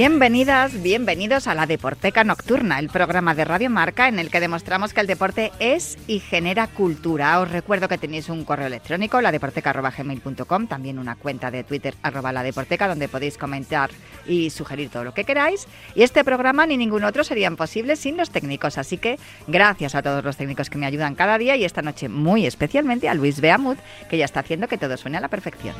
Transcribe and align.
Bienvenidas, 0.00 0.82
bienvenidos 0.82 1.46
a 1.46 1.54
la 1.54 1.66
Deporteca 1.66 2.24
Nocturna, 2.24 2.78
el 2.78 2.88
programa 2.88 3.34
de 3.34 3.44
Radio 3.44 3.68
Marca 3.68 4.08
en 4.08 4.18
el 4.18 4.30
que 4.30 4.40
demostramos 4.40 4.94
que 4.94 5.02
el 5.02 5.06
deporte 5.06 5.52
es 5.58 5.98
y 6.06 6.20
genera 6.20 6.68
cultura. 6.68 7.38
Os 7.38 7.50
recuerdo 7.50 7.86
que 7.86 7.98
tenéis 7.98 8.30
un 8.30 8.46
correo 8.46 8.68
electrónico, 8.68 9.20
ladeporteca.gmail.com, 9.20 10.68
también 10.68 10.98
una 10.98 11.16
cuenta 11.16 11.50
de 11.50 11.64
Twitter, 11.64 11.96
arroba 12.00 12.32
la 12.32 12.42
deporteca, 12.42 12.88
donde 12.88 13.08
podéis 13.08 13.36
comentar 13.36 13.90
y 14.26 14.48
sugerir 14.48 14.88
todo 14.88 15.04
lo 15.04 15.12
que 15.12 15.24
queráis. 15.24 15.66
Y 15.94 16.02
este 16.02 16.24
programa 16.24 16.64
ni 16.64 16.78
ningún 16.78 17.04
otro 17.04 17.22
serían 17.22 17.56
posibles 17.56 17.98
sin 17.98 18.16
los 18.16 18.30
técnicos, 18.30 18.78
así 18.78 18.96
que 18.96 19.18
gracias 19.48 19.94
a 19.94 20.00
todos 20.00 20.24
los 20.24 20.38
técnicos 20.38 20.70
que 20.70 20.78
me 20.78 20.86
ayudan 20.86 21.14
cada 21.14 21.36
día 21.36 21.56
y 21.56 21.66
esta 21.66 21.82
noche 21.82 22.08
muy 22.08 22.46
especialmente 22.46 23.10
a 23.10 23.12
Luis 23.12 23.42
Beamut, 23.42 23.78
que 24.08 24.16
ya 24.16 24.24
está 24.24 24.40
haciendo 24.40 24.66
que 24.66 24.78
todo 24.78 24.96
suene 24.96 25.18
a 25.18 25.20
la 25.20 25.28
perfección. 25.28 25.74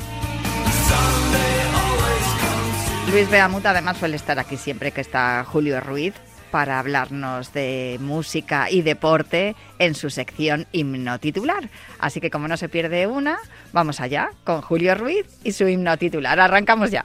Luis 3.11 3.29
Beamut 3.29 3.67
además 3.67 3.97
suele 3.97 4.15
estar 4.15 4.39
aquí 4.39 4.57
siempre 4.57 4.93
que 4.93 5.01
está 5.01 5.45
Julio 5.45 5.81
Ruiz 5.81 6.15
para 6.53 6.79
hablarnos 6.79 7.53
de 7.53 7.99
música 8.01 8.71
y 8.71 8.83
deporte 8.83 9.57
en 9.81 9.97
su 9.97 10.11
sección 10.11 10.67
himno 10.71 11.19
titular. 11.19 11.71
Así 11.99 12.21
que 12.21 12.31
como 12.31 12.47
no 12.47 12.57
se 12.57 12.69
pierde 12.69 13.09
una, 13.09 13.39
vamos 13.73 14.01
allá 14.01 14.31
con 14.45 14.61
Julio 14.63 14.95
Ruiz 14.95 15.27
y 15.43 15.51
su 15.53 15.67
himno 15.67 15.97
titular. 15.97 16.39
Arrancamos 16.39 16.93
ya. 16.93 17.05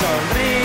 so 0.00 0.57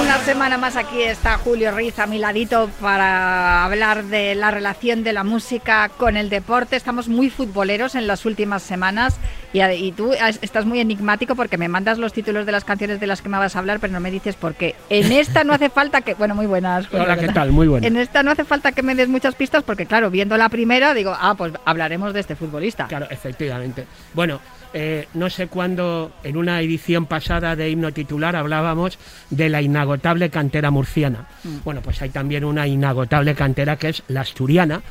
Una 0.00 0.18
semana 0.18 0.56
más 0.56 0.76
aquí 0.76 1.02
está 1.02 1.36
Julio 1.38 1.72
Ruiz 1.72 1.98
a 1.98 2.06
mi 2.06 2.18
ladito 2.18 2.70
para 2.80 3.64
hablar 3.64 4.04
de 4.04 4.34
la 4.34 4.50
relación 4.50 5.02
de 5.02 5.12
la 5.12 5.24
música 5.24 5.88
con 5.96 6.16
el 6.16 6.28
deporte. 6.30 6.76
Estamos 6.76 7.08
muy 7.08 7.30
futboleros 7.30 7.94
en 7.96 8.06
las 8.06 8.24
últimas 8.24 8.62
semanas 8.62 9.16
y, 9.52 9.62
y 9.62 9.92
tú 9.92 10.12
estás 10.12 10.64
muy 10.64 10.78
enigmático 10.80 11.34
porque 11.34 11.58
me 11.58 11.68
mandas 11.68 11.98
los 11.98 12.12
títulos 12.12 12.46
de 12.46 12.52
las 12.52 12.64
canciones 12.64 13.00
de 13.00 13.06
las 13.08 13.20
que 13.20 13.28
me 13.28 13.38
vas 13.38 13.56
a 13.56 13.58
hablar, 13.58 13.80
pero 13.80 13.92
no 13.92 14.00
me 14.00 14.10
dices 14.10 14.36
por 14.36 14.54
qué. 14.54 14.74
En 14.90 15.10
esta 15.10 15.42
no 15.44 15.54
hace 15.54 15.70
falta 15.70 16.02
que... 16.02 16.14
Bueno, 16.14 16.34
muy 16.34 16.46
buenas. 16.46 16.86
Julio, 16.86 17.04
Hola, 17.04 17.14
¿qué 17.16 17.22
¿verdad? 17.22 17.34
tal? 17.34 17.52
Muy 17.52 17.66
buenas. 17.66 17.88
En 17.90 17.96
esta 17.96 18.22
no 18.22 18.30
hace 18.30 18.44
falta 18.44 18.72
que 18.72 18.82
me 18.82 18.94
des 18.94 19.08
muchas 19.08 19.34
pistas 19.34 19.62
porque, 19.64 19.86
claro, 19.86 20.10
viendo 20.10 20.36
la 20.36 20.48
primera 20.48 20.94
digo, 20.94 21.16
ah, 21.18 21.34
pues 21.36 21.52
hablaremos 21.64 22.14
de 22.14 22.20
este 22.20 22.36
futbolista. 22.36 22.86
Claro, 22.86 23.06
efectivamente. 23.10 23.86
Bueno, 24.14 24.40
eh, 24.78 25.08
no 25.14 25.30
sé 25.30 25.46
cuándo 25.46 26.12
en 26.22 26.36
una 26.36 26.60
edición 26.60 27.06
pasada 27.06 27.56
de 27.56 27.70
himno 27.70 27.92
titular 27.92 28.36
hablábamos 28.36 28.98
de 29.30 29.48
la 29.48 29.62
inagotable 29.62 30.28
cantera 30.28 30.70
murciana. 30.70 31.28
Bueno, 31.64 31.80
pues 31.80 32.02
hay 32.02 32.10
también 32.10 32.44
una 32.44 32.66
inagotable 32.66 33.34
cantera 33.34 33.76
que 33.76 33.88
es 33.88 34.02
la 34.08 34.20
asturiana. 34.20 34.82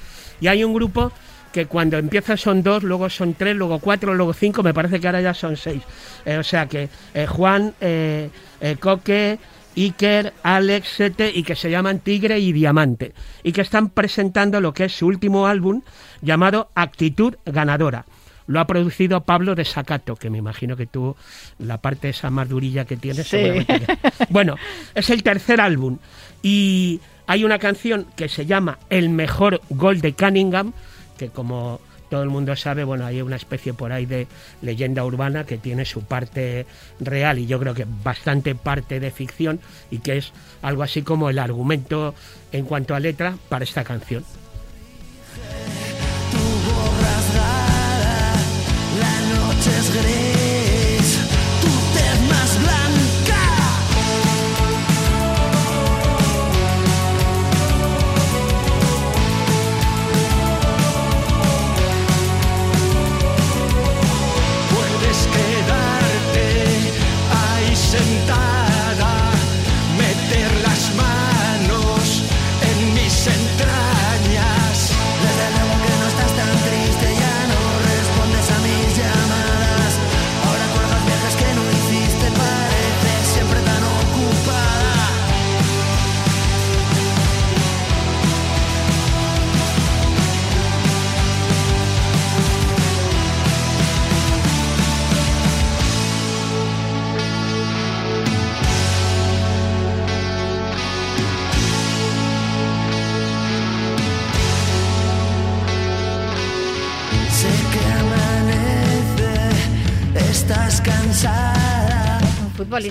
Y 0.42 0.48
hay 0.48 0.64
un 0.64 0.74
grupo 0.74 1.12
que 1.54 1.68
cuando 1.68 2.00
empieza 2.00 2.36
son 2.36 2.64
dos, 2.64 2.82
luego 2.82 3.12
son 3.12 3.36
tres, 3.36 3.56
luego 3.56 3.78
cuatro, 3.78 4.16
luego 4.16 4.34
cinco, 4.34 4.64
me 4.64 4.74
parece 4.74 5.00
que 5.00 5.06
ahora 5.06 5.22
ya 5.22 5.36
son 5.36 5.56
seis. 5.56 5.84
Eh, 6.26 6.40
o 6.40 6.44
sea 6.44 6.66
que 6.66 6.90
eh, 7.14 7.28
Juan, 7.28 7.76
eh, 7.80 8.32
Coque, 8.80 9.38
Iker, 9.78 10.34
Alex, 10.42 10.88
Sete 10.98 11.32
y 11.32 11.44
que 11.44 11.56
se 11.56 11.70
llaman 11.70 12.00
Tigre 12.00 12.40
y 12.40 12.54
Diamante 12.54 13.14
y 13.44 13.52
que 13.52 13.62
están 13.62 13.92
presentando 13.92 14.60
lo 14.62 14.74
que 14.74 14.86
es 14.86 14.98
su 14.98 15.06
último 15.06 15.46
álbum 15.46 15.84
llamado 16.24 16.72
Actitud 16.74 17.36
Ganadora. 17.46 18.06
Lo 18.48 18.60
ha 18.60 18.68
producido 18.68 19.22
Pablo 19.22 19.56
de 19.56 19.66
Sacato, 19.66 20.16
que 20.16 20.30
me 20.30 20.38
imagino 20.38 20.76
que 20.78 20.86
tú 20.86 21.16
la 21.60 21.80
parte 21.80 22.10
esa 22.10 22.30
más 22.30 22.48
durilla 22.48 22.86
que 22.86 22.96
tienes. 22.98 23.26
Sí. 23.28 23.38
seguramente 23.38 23.80
que- 23.82 23.98
Bueno, 24.30 24.56
es 24.94 25.10
el 25.10 25.24
tercer 25.24 25.60
álbum 25.62 25.98
y 26.44 27.00
hay 27.28 27.44
una 27.44 27.58
canción 27.58 28.06
que 28.16 28.30
se 28.30 28.46
llama 28.46 28.78
El 28.90 29.10
mejor 29.10 29.62
gol 29.70 30.00
de 30.02 30.14
Cunningham, 30.14 30.74
que 31.18 31.30
como 31.30 31.80
todo 32.12 32.22
el 32.22 32.30
mundo 32.30 32.56
sabe, 32.56 32.84
bueno, 32.84 33.04
hay 33.04 33.20
una 33.24 33.36
especie 33.36 33.74
por 33.74 33.92
ahí 33.92 34.06
de 34.06 34.28
leyenda 34.62 35.04
urbana 35.04 35.44
que 35.44 35.58
tiene 35.58 35.86
su 35.86 36.04
parte 36.04 36.68
real 37.00 37.40
y 37.40 37.48
yo 37.48 37.60
creo 37.60 37.74
que 37.74 37.88
bastante 38.04 38.54
parte 38.54 39.00
de 39.00 39.10
ficción 39.10 39.60
y 39.90 39.98
que 40.00 40.18
es 40.18 40.32
algo 40.62 40.84
así 40.84 41.02
como 41.02 41.32
el 41.32 41.40
argumento 41.40 42.14
en 42.52 42.66
cuanto 42.66 42.94
a 42.94 43.00
letra 43.00 43.36
para 43.50 43.64
esta 43.64 43.84
canción. 43.84 44.24
La 49.66 49.72
noche 49.72 50.35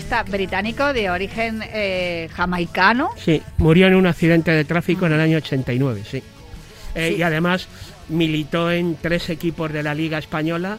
futbolista 0.00 0.22
británico 0.24 0.92
de 0.92 1.08
origen 1.10 1.62
eh, 1.72 2.28
jamaicano. 2.34 3.10
Sí, 3.16 3.40
murió 3.58 3.86
en 3.86 3.94
un 3.94 4.06
accidente 4.06 4.50
de 4.50 4.64
tráfico 4.64 5.06
en 5.06 5.12
el 5.12 5.20
año 5.20 5.36
89, 5.38 6.02
sí. 6.10 6.22
Eh, 6.94 7.10
Sí. 7.10 7.16
Y 7.18 7.22
además 7.22 7.66
militó 8.08 8.70
en 8.70 8.96
tres 9.00 9.30
equipos 9.30 9.72
de 9.72 9.82
la 9.82 9.94
Liga 9.94 10.18
Española, 10.18 10.78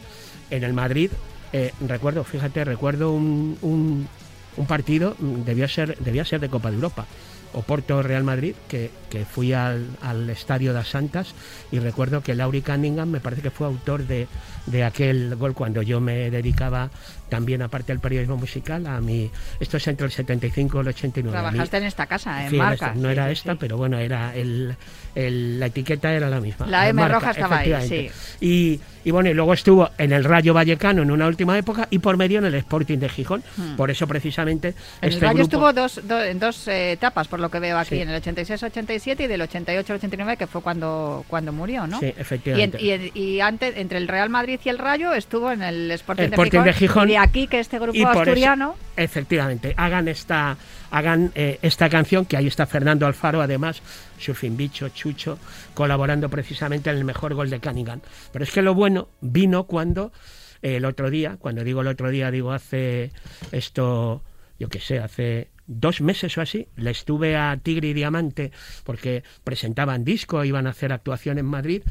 en 0.50 0.64
el 0.64 0.72
Madrid. 0.72 1.10
Eh, 1.52 1.72
recuerdo, 1.86 2.24
fíjate, 2.24 2.64
recuerdo 2.64 3.12
un, 3.12 3.56
un- 3.62 4.08
un 4.56 4.66
partido, 4.66 5.14
mm, 5.18 5.42
debió 5.44 5.68
ser, 5.68 5.96
debía 5.98 6.24
ser 6.24 6.40
de 6.40 6.48
Copa 6.48 6.70
de 6.70 6.76
Europa, 6.76 7.06
Oporto 7.52 8.02
Real 8.02 8.24
Madrid, 8.24 8.54
que, 8.68 8.90
que 9.10 9.24
fui 9.24 9.52
al, 9.52 9.86
al 10.02 10.28
Estadio 10.30 10.72
das 10.72 10.88
Santas 10.88 11.34
y 11.72 11.78
recuerdo 11.78 12.22
que 12.22 12.34
Laurie 12.34 12.62
Cunningham 12.62 13.08
me 13.10 13.20
parece 13.20 13.42
que 13.42 13.50
fue 13.50 13.66
autor 13.66 14.06
de, 14.06 14.26
de 14.66 14.84
aquel 14.84 15.36
gol 15.36 15.54
cuando 15.54 15.82
yo 15.82 16.00
me 16.00 16.30
dedicaba 16.30 16.90
también, 17.28 17.60
aparte 17.62 17.92
del 17.92 17.98
periodismo 18.00 18.36
musical, 18.36 18.86
a 18.86 19.00
mi... 19.00 19.28
Esto 19.58 19.78
es 19.78 19.86
entre 19.88 20.06
el 20.06 20.12
75 20.12 20.76
y 20.78 20.80
el 20.80 20.88
89. 20.88 21.36
a 21.36 21.40
mí- 21.42 21.48
Trabajaste 21.48 21.76
en 21.78 21.84
esta 21.84 22.06
casa, 22.06 22.44
en 22.44 22.50
Sí, 22.50 22.56
marca. 22.56 22.92
no 22.94 23.08
Sí, 23.08 23.12
era 23.12 23.26
sí, 23.26 23.32
esta, 23.32 23.52
sí. 23.52 23.58
pero 23.60 23.76
bueno, 23.76 23.98
era 23.98 24.34
el, 24.36 24.76
el- 25.14 25.58
la 25.58 25.66
etiqueta 25.66 26.12
era 26.12 26.30
la 26.30 26.40
misma. 26.40 26.66
La 26.68 26.88
M 26.88 27.00
marca, 27.02 27.18
roja 27.18 27.30
estaba 27.32 27.58
ahí, 27.58 27.72
efectivamente. 27.72 28.12
Y, 28.40 28.80
Y 29.06 29.12
bueno, 29.12 29.30
y 29.30 29.34
luego 29.34 29.52
estuvo 29.54 29.88
en 29.98 30.10
el 30.12 30.24
Rayo 30.24 30.52
Vallecano 30.52 31.02
en 31.02 31.12
una 31.12 31.28
última 31.28 31.56
época 31.56 31.86
y 31.90 32.00
por 32.00 32.16
medio 32.16 32.40
en 32.40 32.44
el 32.46 32.54
Sporting 32.56 32.98
de 32.98 33.08
Gijón. 33.08 33.42
Por 33.76 33.88
eso 33.92 34.06
precisamente 34.08 34.74
El 35.00 35.10
este 35.12 35.24
Rayo 35.26 35.44
grupo- 35.46 35.68
estuvo 35.68 35.72
dos, 35.72 36.00
do- 36.08 36.22
en 36.24 36.40
dos 36.40 36.66
eh, 36.66 36.90
etapas, 36.92 37.28
por 37.28 37.38
lo 37.38 37.48
que 37.48 37.60
veo 37.60 37.78
aquí, 37.78 37.94
Sí. 37.96 38.00
en 38.00 38.08
el 38.08 38.20
86-87 38.20 39.20
y 39.24 39.26
del 39.28 39.40
88-89, 39.42 40.36
que 40.36 40.48
fue 40.48 40.60
cuando, 40.60 41.24
cuando 41.28 41.52
murió, 41.52 41.86
¿no? 41.86 42.00
Sí, 42.00 42.06
Y, 42.06 42.08
en- 42.08 42.20
efectivamente. 42.20 42.82
y 42.82 42.90
en- 42.90 43.10
y 43.14 43.40
antes, 43.40 43.76
entre 43.76 43.98
el 43.98 44.08
Real 44.08 44.28
Madrid 44.28 44.55
y 44.64 44.68
el 44.68 44.78
Rayo, 44.78 45.12
estuvo 45.14 45.50
en 45.50 45.62
el 45.62 45.90
Sporting, 45.90 46.30
de, 46.30 46.36
Gijón, 46.36 46.72
Gijón. 46.74 47.08
Y 47.08 47.12
de 47.12 47.18
aquí 47.18 47.46
que 47.46 47.60
este 47.60 47.78
grupo 47.78 47.98
eso- 47.98 48.08
asturiano... 48.08 48.76
efectivamente, 48.96 49.74
hagan 49.76 50.08
esta, 50.08 50.56
hagan 50.90 51.32
eh, 51.34 51.58
esta 51.62 51.88
canción, 51.88 52.24
que 52.24 52.36
ahí 52.36 52.46
está 52.46 52.66
Fernando 52.66 53.06
Alfaro, 53.06 53.42
además, 53.42 53.82
Surfing 54.18 54.56
Bicho, 54.56 54.88
Chucho, 54.90 55.38
colaborando 55.74 56.28
precisamente 56.28 56.90
en 56.90 56.96
el 56.96 57.04
mejor 57.04 57.34
gol 57.34 57.50
de 57.50 57.60
Cunningham. 57.60 58.00
Pero 58.32 58.44
es 58.44 58.50
que 58.50 58.62
lo 58.62 58.74
bueno 58.74 59.08
vino 59.20 59.64
cuando 59.64 60.12
eh, 60.62 60.76
el 60.76 60.84
otro 60.84 61.10
día, 61.10 61.36
cuando 61.38 61.64
digo 61.64 61.80
el 61.80 61.88
otro 61.88 62.10
día, 62.10 62.30
digo 62.30 62.52
hace 62.52 63.10
esto, 63.52 64.22
yo 64.58 64.68
qué 64.68 64.80
sé, 64.80 64.98
hace 64.98 65.48
dos 65.66 66.00
meses 66.00 66.36
o 66.38 66.40
así, 66.40 66.68
le 66.76 66.90
estuve 66.90 67.36
a 67.36 67.56
Tigre 67.62 67.88
y 67.88 67.94
Diamante 67.94 68.52
porque 68.84 69.24
presentaban 69.44 70.04
disco, 70.04 70.44
iban 70.44 70.66
a 70.66 70.70
hacer 70.70 70.92
actuación 70.92 71.38
en 71.38 71.46
Madrid. 71.46 71.82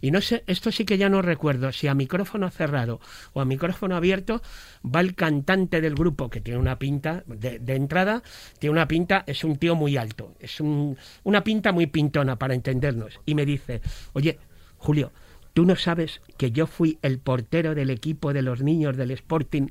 Y 0.00 0.10
no 0.10 0.20
sé, 0.20 0.44
esto 0.46 0.70
sí 0.70 0.84
que 0.84 0.98
ya 0.98 1.08
no 1.08 1.22
recuerdo, 1.22 1.72
si 1.72 1.88
a 1.88 1.94
micrófono 1.94 2.50
cerrado 2.50 3.00
o 3.32 3.40
a 3.40 3.44
micrófono 3.44 3.96
abierto 3.96 4.42
va 4.84 5.00
el 5.00 5.14
cantante 5.14 5.80
del 5.80 5.94
grupo, 5.94 6.30
que 6.30 6.40
tiene 6.40 6.60
una 6.60 6.78
pinta, 6.78 7.24
de, 7.26 7.60
entrada, 7.74 8.22
tiene 8.58 8.72
una 8.72 8.88
pinta, 8.88 9.24
es 9.26 9.44
un 9.44 9.56
tío 9.56 9.74
muy 9.74 9.96
alto, 9.96 10.34
es 10.40 10.60
un- 10.60 10.96
una 11.22 11.42
pinta 11.42 11.72
muy 11.72 11.86
pintona 11.86 12.36
para 12.36 12.54
entendernos. 12.54 13.20
Y 13.26 13.34
me 13.34 13.46
dice, 13.46 13.80
oye, 14.12 14.38
Julio, 14.76 15.12
¿tú 15.54 15.64
no 15.64 15.76
sabes 15.76 16.20
que 16.36 16.50
yo 16.50 16.66
fui 16.66 16.98
el 17.02 17.18
portero 17.18 17.74
del 17.74 17.90
equipo 17.90 18.32
de 18.32 18.42
los 18.42 18.60
niños 18.60 18.96
del 18.96 19.10
Sporting 19.12 19.68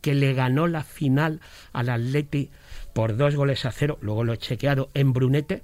que 0.00 0.14
le 0.14 0.32
ganó 0.32 0.66
la 0.66 0.82
final 0.84 1.40
al 1.72 1.90
Atleti 1.90 2.50
por 2.94 3.16
dos 3.18 3.36
goles 3.36 3.66
a 3.66 3.72
cero? 3.72 3.98
Luego 4.00 4.24
lo 4.24 4.32
he 4.32 4.38
chequeado 4.38 4.88
en 4.94 5.12
Brunete 5.12 5.62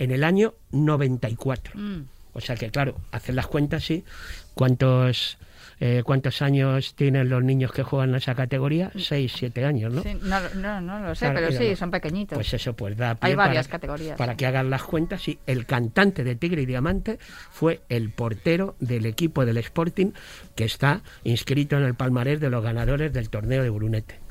en 0.00 0.10
el 0.10 0.24
año 0.24 0.54
94. 0.72 1.74
Mm. 1.78 2.02
O 2.32 2.40
sea 2.40 2.54
que, 2.54 2.70
claro, 2.70 2.96
hacen 3.12 3.34
las 3.34 3.46
cuentas, 3.46 3.82
sí. 3.84 4.04
¿Cuántos, 4.52 5.38
eh, 5.80 6.02
¿Cuántos 6.04 6.42
años 6.42 6.94
tienen 6.94 7.30
los 7.30 7.42
niños 7.42 7.72
que 7.72 7.82
juegan 7.82 8.10
en 8.10 8.16
esa 8.16 8.34
categoría? 8.34 8.92
Seis, 8.94 9.32
siete 9.34 9.64
años, 9.64 9.90
¿no? 9.90 10.02
Sí, 10.02 10.18
no, 10.20 10.40
no, 10.54 10.82
no 10.82 11.00
lo 11.00 11.14
sé, 11.14 11.30
Claro, 11.30 11.46
pero 11.48 11.58
sí, 11.58 11.74
son 11.76 11.90
pequeñitos. 11.90 12.36
Pues 12.36 12.52
eso, 12.52 12.74
pues 12.74 12.94
da 12.94 13.14
pie 13.14 13.30
Hay 13.30 13.36
varias 13.36 13.68
para, 13.68 13.78
categorías. 13.78 14.18
Para 14.18 14.36
que 14.36 14.44
hagan 14.44 14.68
las 14.68 14.82
cuentas, 14.82 15.26
y 15.28 15.38
el 15.46 15.64
cantante 15.64 16.24
de 16.24 16.36
Tigre 16.36 16.60
y 16.62 16.66
Diamante 16.66 17.18
fue 17.50 17.80
el 17.88 18.10
portero 18.10 18.76
del 18.80 19.06
equipo 19.06 19.46
del 19.46 19.56
Sporting 19.56 20.12
que 20.54 20.64
está 20.64 21.00
inscrito 21.24 21.78
en 21.78 21.84
el 21.84 21.94
palmarés 21.94 22.38
de 22.38 22.50
los 22.50 22.62
ganadores 22.62 23.14
del 23.14 23.30
torneo 23.30 23.62
de 23.62 23.70
Brunete. 23.70 24.25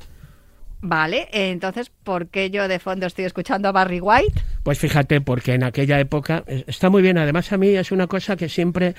Vale, 0.88 1.28
entonces, 1.32 1.90
¿por 2.04 2.28
qué 2.28 2.48
yo 2.48 2.68
de 2.68 2.78
fondo 2.78 3.06
estoy 3.06 3.24
escuchando 3.24 3.68
a 3.68 3.72
Barry 3.72 3.98
White? 3.98 4.40
Pues 4.62 4.78
fíjate, 4.78 5.20
porque 5.20 5.54
en 5.54 5.64
aquella 5.64 5.98
época 5.98 6.44
eh, 6.46 6.62
está 6.68 6.90
muy 6.90 7.02
bien. 7.02 7.18
Además, 7.18 7.50
a 7.50 7.56
mí 7.56 7.70
es 7.70 7.90
una 7.90 8.06
cosa 8.06 8.36
que 8.36 8.48
siempre 8.48 8.94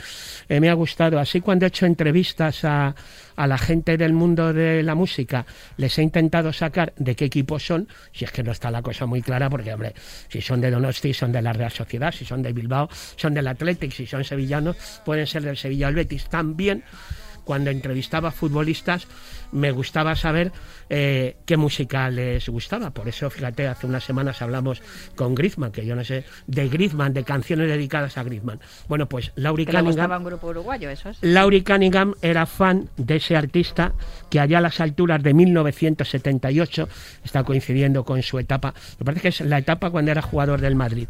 eh, 0.49 0.59
me 0.59 0.69
ha 0.69 0.73
gustado. 0.73 1.17
Así 1.17 1.39
cuando 1.39 1.65
he 1.65 1.69
hecho 1.69 1.85
entrevistas 1.85 2.65
a, 2.65 2.93
a 3.37 3.47
la 3.47 3.57
gente 3.57 3.95
del 3.95 4.11
mundo 4.11 4.51
de 4.51 4.83
la 4.83 4.95
música, 4.95 5.45
les 5.77 5.97
he 5.97 6.03
intentado 6.03 6.51
sacar 6.51 6.91
de 6.97 7.15
qué 7.15 7.23
equipo 7.23 7.57
son. 7.57 7.87
Si 8.11 8.25
es 8.25 8.33
que 8.33 8.43
no 8.43 8.51
está 8.51 8.69
la 8.69 8.81
cosa 8.81 9.05
muy 9.05 9.21
clara, 9.21 9.49
porque, 9.49 9.73
hombre, 9.73 9.93
si 10.27 10.41
son 10.41 10.59
de 10.59 10.69
Donosti, 10.69 11.13
son 11.13 11.31
de 11.31 11.41
la 11.41 11.53
Real 11.53 11.71
Sociedad, 11.71 12.11
si 12.11 12.25
son 12.25 12.41
de 12.43 12.51
Bilbao, 12.51 12.89
son 13.15 13.33
del 13.33 13.47
Athletic, 13.47 13.93
si 13.93 14.05
son 14.05 14.25
sevillanos, 14.25 14.75
pueden 15.05 15.25
ser 15.25 15.43
del 15.43 15.55
Sevilla 15.55 15.87
o 15.87 15.93
Betis. 15.93 16.27
También 16.27 16.83
cuando 17.47 17.71
entrevistaba 17.71 18.31
futbolistas 18.31 19.07
me 19.53 19.71
gustaba 19.71 20.17
saber 20.17 20.51
eh, 20.89 21.37
qué 21.45 21.55
música 21.55 22.09
les 22.09 22.49
gustaba. 22.49 22.91
Por 22.91 23.07
eso, 23.07 23.29
fíjate, 23.29 23.67
hace 23.67 23.87
unas 23.87 24.03
semanas 24.03 24.41
hablamos 24.41 24.81
con 25.15 25.33
Griezmann, 25.33 25.71
que 25.71 25.85
yo 25.85 25.95
no 25.95 26.03
sé, 26.03 26.25
de 26.45 26.67
Griezmann, 26.67 27.13
de 27.13 27.23
canciones 27.23 27.69
dedicadas 27.69 28.17
a 28.17 28.23
Griezmann. 28.23 28.59
Bueno, 28.89 29.07
pues 29.07 29.31
le 29.35 29.49
gustaba 29.49 29.79
Cunningham, 29.79 30.11
un 30.11 30.23
grupo 30.25 30.47
uruguayo, 30.47 30.89
eso 30.89 31.09
es. 31.09 31.17
Laurie 31.21 31.63
Cunningham 31.63 32.15
era 32.21 32.45
fan 32.45 32.89
de 32.97 33.15
ese 33.15 33.37
artista 33.37 33.93
que 34.29 34.41
allá 34.41 34.57
a 34.57 34.61
las 34.61 34.81
alturas 34.81 35.23
de 35.23 35.33
1978, 35.33 36.89
está 37.23 37.45
coincidiendo 37.45 38.03
con 38.03 38.21
su 38.23 38.39
etapa, 38.39 38.73
me 38.99 39.05
parece 39.05 39.21
que 39.21 39.27
es 39.29 39.39
la 39.39 39.57
etapa 39.57 39.89
cuando 39.89 40.11
era 40.11 40.21
jugador 40.21 40.59
del 40.59 40.75
Madrid, 40.75 41.07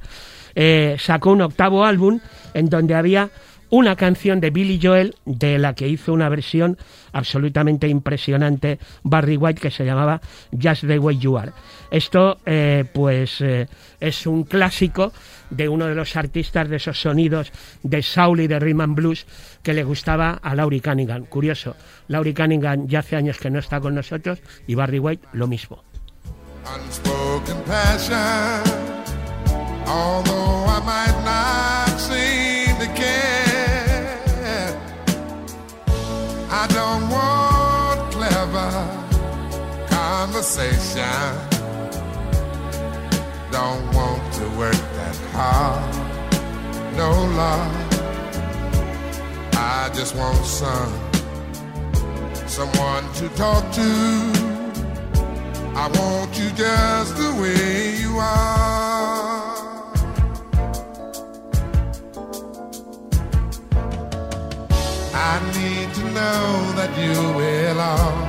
eh, 0.54 0.98
sacó 1.00 1.32
un 1.32 1.42
octavo 1.42 1.84
álbum 1.84 2.20
en 2.54 2.70
donde 2.70 2.94
había 2.94 3.32
una 3.70 3.96
canción 3.96 4.40
de 4.40 4.50
Billy 4.50 4.80
Joel 4.82 5.16
de 5.26 5.58
la 5.58 5.74
que 5.74 5.88
hizo 5.88 6.14
una 6.14 6.30
versión 6.30 6.78
absolutamente 7.12 7.88
impresionante 7.88 8.80
Barry 9.04 9.38
White 9.38 9.62
que 9.62 9.72
se 9.72 9.86
llamaba 9.86 10.22
Just 10.52 10.88
the 10.88 11.00
Way 11.00 11.18
You 11.18 11.38
Are. 11.38 11.52
Esto 11.92 12.38
eh, 12.46 12.86
pues 12.94 13.42
eh, 13.42 13.68
es 14.00 14.28
un 14.28 14.44
clásico 14.44 15.12
de 15.50 15.70
uno 15.70 15.86
de 15.86 15.96
los 15.96 16.16
artistas 16.16 16.70
de 16.70 16.78
esos 16.78 17.00
sonidos 17.00 17.52
de 17.84 18.02
soul 18.02 18.42
y 18.42 18.48
de 18.48 18.60
rhythm 18.60 18.96
blues 18.96 19.26
que 19.64 19.74
le 19.74 19.84
gustaba 19.84 20.40
a 20.42 20.56
Laurie 20.56 20.82
Cunningham. 20.82 21.26
Curioso, 21.26 21.76
Laurie 22.08 22.34
Cunningham 22.34 22.88
ya 22.88 23.00
hace 23.00 23.16
años 23.16 23.38
que 23.38 23.50
no 23.50 23.60
está 23.60 23.80
con 23.80 23.96
nosotros 23.96 24.40
y 24.68 24.76
Barry 24.76 25.00
White 25.00 25.28
lo 25.34 25.48
mismo. 25.48 25.84
unspoken 26.76 27.64
conversation. 40.38 41.04
Don't 43.52 43.92
want 43.92 44.22
to 44.34 44.48
work 44.56 44.82
that 44.98 45.16
hard, 45.34 45.96
no 46.96 47.10
love. 47.42 47.74
I 49.54 49.90
just 49.96 50.16
want 50.16 50.46
some, 50.46 50.94
someone 52.46 53.12
to 53.14 53.30
talk 53.30 53.64
to. 53.74 53.90
I 55.76 55.88
want 55.96 56.38
you 56.38 56.52
just 56.52 57.18
the 57.18 57.34
way 57.42 57.96
you 57.98 58.18
are. 58.20 59.56
I 65.16 65.40
need 65.58 65.96
to 65.96 66.04
know 66.12 66.74
that 66.76 66.96
you 66.96 67.14
will 67.36 67.80
all. 67.80 68.27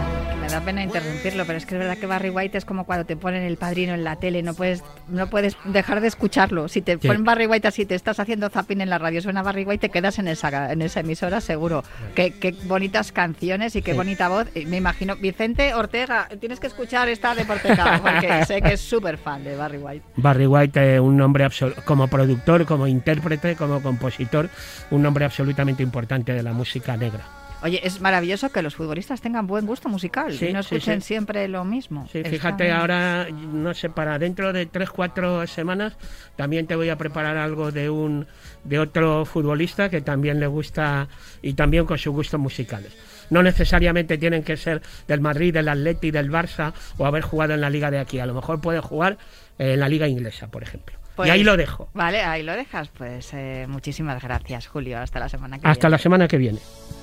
Me 0.49 0.55
da 0.55 0.61
pena 0.63 0.83
interrumpirlo, 0.83 1.45
pero 1.45 1.59
es 1.59 1.67
que 1.67 1.75
es 1.75 1.79
verdad 1.79 1.99
que 1.99 2.07
Barry 2.07 2.31
White 2.31 2.57
es 2.57 2.65
como 2.65 2.85
cuando 2.85 3.05
te 3.05 3.17
ponen 3.17 3.43
el 3.43 3.59
padrino 3.59 3.93
en 3.93 4.03
la 4.03 4.17
tele, 4.17 4.43
no 4.43 4.55
puedes, 4.55 4.83
no 5.07 5.27
puedes 5.29 5.59
dejar 5.65 6.01
de 6.01 6.09
escucharlo. 6.09 6.69
Si 6.69 6.81
te 6.81 6.97
ponen 6.97 7.23
Barry 7.23 7.45
White 7.47 7.69
así, 7.69 7.85
te 7.85 7.95
estás 7.95 8.19
haciendo 8.19 8.49
zapping 8.49 8.81
en 8.81 8.89
la 8.89 8.97
radio, 8.97 9.21
suena 9.21 9.43
Barry 9.43 9.65
White, 9.65 9.89
te 9.89 9.93
quedas 9.93 10.19
en 10.19 10.27
esa, 10.27 10.73
en 10.73 10.81
esa 10.81 11.01
emisora 11.01 11.43
seguro. 11.43 11.85
Qué, 12.15 12.31
qué 12.31 12.53
bonitas 12.65 13.13
canciones 13.13 13.77
y 13.77 13.83
qué 13.83 13.93
bonita 13.93 14.29
voz. 14.31 14.47
Me 14.67 14.79
imagino, 14.79 15.17
Vicente 15.17 15.75
Ortega, 15.75 16.29
tienes 16.41 16.61
que 16.61 16.69
escuchar 16.69 17.11
esta 17.11 17.35
de 17.35 17.45
Porteca, 17.45 18.01
porque 18.03 18.47
sé 18.47 18.63
que 18.63 18.73
es 18.73 18.81
súper 18.81 19.19
fan 19.19 19.45
de 19.45 19.55
Barry 19.55 19.77
White. 19.79 20.05
Barry 20.17 20.47
White, 20.47 20.95
eh, 20.95 20.99
un 20.99 21.19
nombre 21.19 21.45
absol- 21.45 21.75
como 21.85 22.09
productor, 22.09 22.65
como 22.65 22.87
intérprete, 22.87 23.55
como 23.55 23.83
compositor, 23.83 24.49
un 24.91 25.03
nombre 25.03 25.27
absolutamente 25.27 25.83
importante 25.83 26.33
de 26.33 26.43
la 26.43 26.55
música 26.55 26.97
negra. 26.97 27.21
Oye, 27.61 27.81
es 27.85 28.01
maravilloso 28.01 28.51
que 28.51 28.63
los 28.63 28.77
futbolistas 28.77 29.21
tengan 29.21 29.47
buen 29.49 29.67
gusto 29.67 29.89
musical 29.89 30.33
Sí, 30.33 30.47
y 30.47 30.53
no 30.53 30.61
escuchen 30.61 31.01
sí. 31.01 31.09
siempre 31.09 31.49
lo 31.49 31.65
mismo. 31.65 32.07
Sí, 32.11 32.19
Está 32.19 32.31
fíjate, 32.31 32.71
ahora, 32.71 33.29
no 33.31 33.75
sé, 33.75 33.91
para 33.91 34.19
dentro 34.19 34.53
de 34.53 34.67
tres, 34.67 34.91
cuatro 34.91 35.45
semanas 35.47 35.97
también 36.37 36.67
te 36.69 36.77
voy 36.77 36.89
a 36.89 36.97
preparar 36.97 37.37
algo 37.37 37.73
de 37.73 37.91
un 37.91 38.27
de 38.63 38.79
otro 38.79 39.25
futbolista 39.25 39.89
que 39.89 40.01
también 40.01 40.39
le 40.39 40.47
gusta 40.47 41.09
y 41.43 41.55
también 41.55 41.85
con 41.85 41.99
sus 41.99 42.13
gustos 42.13 42.39
musicales. 42.39 42.97
No 43.31 43.43
necesariamente 43.43 44.19
tienen 44.19 44.45
que 44.45 44.57
ser 44.57 44.81
del 45.07 45.21
Madrid, 45.21 45.53
del 45.53 45.69
Atleti, 45.69 46.11
del 46.11 46.31
Barça 46.31 46.73
o 46.97 47.07
haber 47.07 47.23
jugado 47.23 47.55
en 47.55 47.61
la 47.61 47.71
liga 47.71 47.91
de 47.91 47.99
aquí. 47.99 48.21
A 48.21 48.27
lo 48.27 48.35
mejor 48.35 48.61
puede 48.61 48.81
jugar 48.81 49.19
en 49.59 49.81
la 49.81 49.89
liga 49.89 50.07
inglesa, 50.07 50.49
por 50.49 50.63
ejemplo. 50.63 50.98
Pues- 51.19 51.29
y 51.29 51.31
ahí 51.33 51.43
lo 51.43 51.57
dejo. 51.57 51.89
Vale, 51.95 52.23
ahí 52.23 52.45
lo 52.45 52.53
dejas. 52.55 52.89
Pues 52.97 53.31
eh, 53.35 53.67
muchísimas 53.69 54.23
gracias, 54.23 54.69
Julio. 54.69 55.01
Hasta 55.01 55.19
la 55.19 55.29
semana 55.29 55.59
que 55.59 55.67
Hasta 55.67 55.89
viene. 55.89 55.91
la 55.91 55.99
semana 55.99 56.29
que 56.29 56.37
viene. 56.39 56.59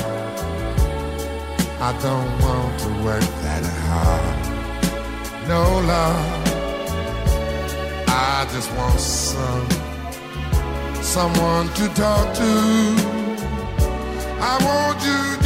I 1.81 1.93
don't 2.01 2.31
want 2.45 2.79
to 2.79 2.89
work 3.05 3.25
that 3.43 3.65
hard. 3.89 4.39
No 5.49 5.81
love. 5.81 6.53
I 8.07 8.47
just 8.55 8.71
want 8.77 9.01
some 9.01 9.67
someone 11.03 11.69
to 11.75 11.89
talk 11.95 12.33
to. 12.35 12.53
I 14.41 14.59
want 14.65 15.05
you 15.05 15.42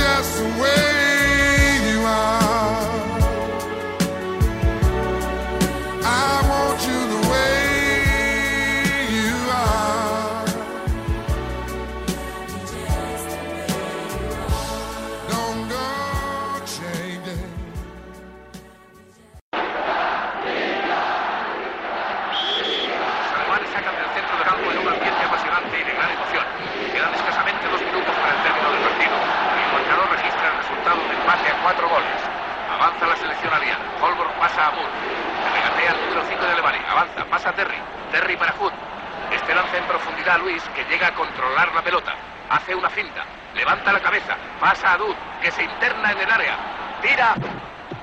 que 45.43 45.51
se 45.51 45.65
interna 45.65 46.13
en 46.13 46.19
el 46.19 46.31
área. 46.31 46.57
Tira. 47.03 47.35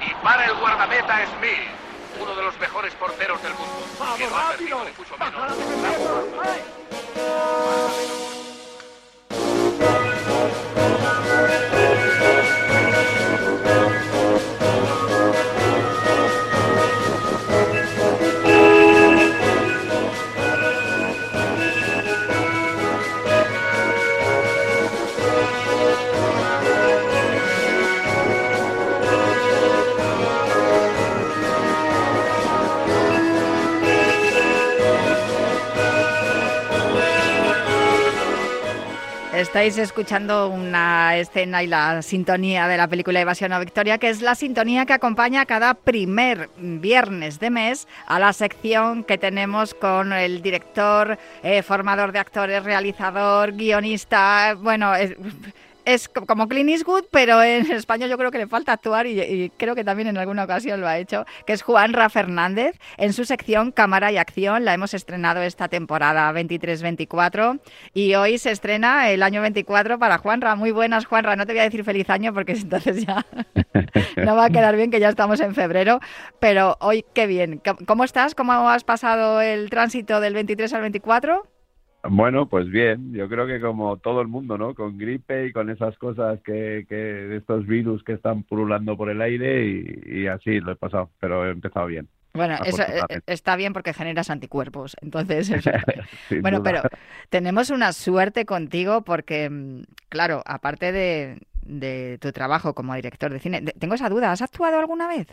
Y 0.02 0.13
para 0.16 0.46
el 0.46 0.54
guardameta 0.56 1.25
Smith. 1.38 1.73
Estáis 39.54 39.78
escuchando 39.78 40.48
una 40.50 41.16
escena 41.16 41.62
y 41.62 41.68
la 41.68 42.02
sintonía 42.02 42.68
de 42.68 42.76
la 42.76 42.88
película 42.88 43.22
Evasión 43.22 43.54
o 43.54 43.60
Victoria, 43.60 44.00
que 44.00 44.10
es 44.10 44.24
la 44.24 44.34
sintonía 44.34 44.88
que 44.88 44.94
acompaña 44.94 45.46
cada 45.46 45.76
primer 45.76 46.50
viernes 46.58 47.40
de 47.40 47.52
mes 47.52 47.88
a 48.08 48.18
la 48.18 48.34
sección 48.34 49.04
que 49.04 49.20
tenemos 49.20 49.76
con 49.76 50.12
el 50.12 50.42
director, 50.42 51.20
eh, 51.44 51.62
formador 51.62 52.14
de 52.14 52.18
actores, 52.18 52.64
realizador, 52.64 53.52
guionista, 53.52 54.56
bueno, 54.56 54.92
es 55.86 56.08
co- 56.10 56.25
como 56.25 56.48
Clint 56.48 56.70
Eastwood, 56.70 57.06
pero 57.12 57.42
en 57.44 57.72
español 57.72 58.10
yo 58.10 58.18
creo 58.18 58.32
que 58.32 58.38
le 58.38 58.48
falta 58.48 58.74
actuar 58.74 59.06
y, 59.08 59.20
y 59.22 59.50
creo 59.52 59.75
que 59.75 59.84
también 59.84 60.08
en 60.08 60.18
alguna 60.18 60.44
ocasión 60.46 60.80
lo 60.82 60.88
ha 60.88 60.98
hecho, 60.98 61.25
que 61.46 61.54
es 61.54 61.62
Juanra 61.62 62.10
Fernández. 62.10 62.78
En 62.98 63.13
su 63.13 63.25
sección 63.25 63.72
Cámara 63.72 64.12
y 64.12 64.18
Acción 64.18 64.66
la 64.66 64.74
hemos 64.74 64.94
estrenado 64.94 65.42
esta 65.42 65.68
temporada 65.68 66.32
23-24 66.34 67.60
y 67.94 68.16
hoy 68.16 68.38
se 68.38 68.52
estrena 68.52 69.10
el 69.10 69.24
año 69.24 69.42
24 69.42 70.00
para 70.00 70.18
Juanra. 70.18 70.56
Muy 70.56 70.72
buenas, 70.72 71.06
Juanra. 71.06 71.36
No 71.36 71.46
te 71.46 71.54
voy 71.54 71.60
a 71.62 71.63
decir 71.63 71.84
feliz 71.84 72.10
año 72.10 72.34
porque 72.34 72.52
entonces 72.54 73.06
ya 73.06 73.25
no 74.18 74.36
va 74.36 74.46
a 74.46 74.50
quedar 74.50 74.75
bien 74.75 74.92
que 74.92 75.00
ya 75.00 75.10
estamos 75.10 75.40
en 75.42 75.54
febrero, 75.56 76.00
pero 76.40 76.78
hoy 76.80 77.06
qué 77.13 77.28
bien. 77.28 77.62
¿Cómo 77.86 78.04
estás? 78.04 78.36
¿Cómo 78.36 78.70
has 78.70 78.84
pasado 78.84 79.42
el 79.42 79.70
tránsito 79.70 80.20
del 80.20 80.34
23 80.34 80.74
al 80.74 80.82
24? 80.82 81.48
Bueno, 82.10 82.50
pues 82.50 82.70
bien, 82.70 83.14
yo 83.14 83.30
creo 83.30 83.48
que 83.48 83.62
como 83.62 83.98
todo 83.98 84.20
el 84.22 84.28
mundo, 84.28 84.58
¿no? 84.58 84.76
Con 84.76 84.98
gripe 84.98 85.48
y 85.48 85.54
con 85.54 85.70
esas 85.70 85.98
cosas 85.98 86.42
que, 86.44 86.86
que 86.90 86.96
de 86.96 87.38
estos 87.38 87.66
virus 87.66 88.04
que 88.04 88.12
están 88.14 88.44
pululando 88.44 88.98
por 88.98 89.10
el 89.10 89.22
aire 89.22 89.66
y, 89.66 90.24
y 90.24 90.28
así 90.28 90.60
lo 90.60 90.74
he 90.74 90.76
pasado, 90.76 91.12
pero 91.20 91.46
he 91.48 91.52
empezado 91.52 91.86
bien. 91.88 92.10
Bueno, 92.36 92.56
eso 92.64 92.82
eh, 92.82 93.06
afortunadamente. 93.06 93.34
está 93.34 93.56
bien 93.56 93.74
porque 93.74 93.94
generas 93.94 94.30
anticuerpos. 94.30 94.96
Entonces, 95.02 95.50
eso- 95.52 95.72
bueno, 96.40 96.60
duda. 96.60 96.64
pero 96.64 96.88
tenemos 97.30 97.70
una 97.70 97.94
suerte 97.94 98.46
contigo 98.46 99.04
porque, 99.04 99.50
mm, 99.50 99.84
claro, 100.10 100.42
aparte 100.46 100.92
de, 100.92 101.42
de 101.62 102.18
tu 102.20 102.32
trabajo 102.32 102.74
como 102.74 102.96
director 102.96 103.32
de 103.32 103.40
cine, 103.40 103.62
tengo 103.62 103.96
esa 103.96 104.10
duda, 104.10 104.32
¿has 104.32 104.42
actuado 104.42 104.80
alguna 104.80 105.08
vez? 105.08 105.28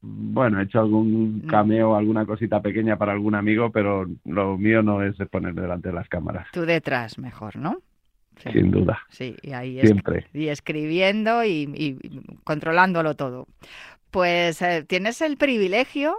Bueno, 0.00 0.60
he 0.60 0.64
hecho 0.64 0.78
algún 0.80 1.42
Mm. 1.44 1.46
cameo, 1.48 1.96
alguna 1.96 2.24
cosita 2.24 2.62
pequeña 2.62 2.96
para 2.96 3.12
algún 3.12 3.34
amigo, 3.34 3.70
pero 3.72 4.06
lo 4.24 4.56
mío 4.56 4.82
no 4.82 5.02
es 5.02 5.16
ponerme 5.30 5.62
delante 5.62 5.88
de 5.88 5.94
las 5.94 6.08
cámaras, 6.08 6.46
Tú 6.52 6.62
detrás, 6.62 7.18
mejor, 7.18 7.56
¿no? 7.56 7.78
Sí. 8.42 8.50
sin 8.52 8.70
duda. 8.70 9.00
Sí, 9.10 9.34
y 9.42 9.52
ahí 9.52 9.80
es- 9.80 9.86
Siempre. 9.88 10.26
y 10.32 10.46
escribiendo 10.48 11.42
y, 11.44 11.68
y 11.74 12.20
controlándolo 12.44 13.14
todo. 13.16 13.48
Pues 14.12 14.62
eh, 14.62 14.84
tienes 14.86 15.20
el 15.22 15.36
privilegio 15.36 16.18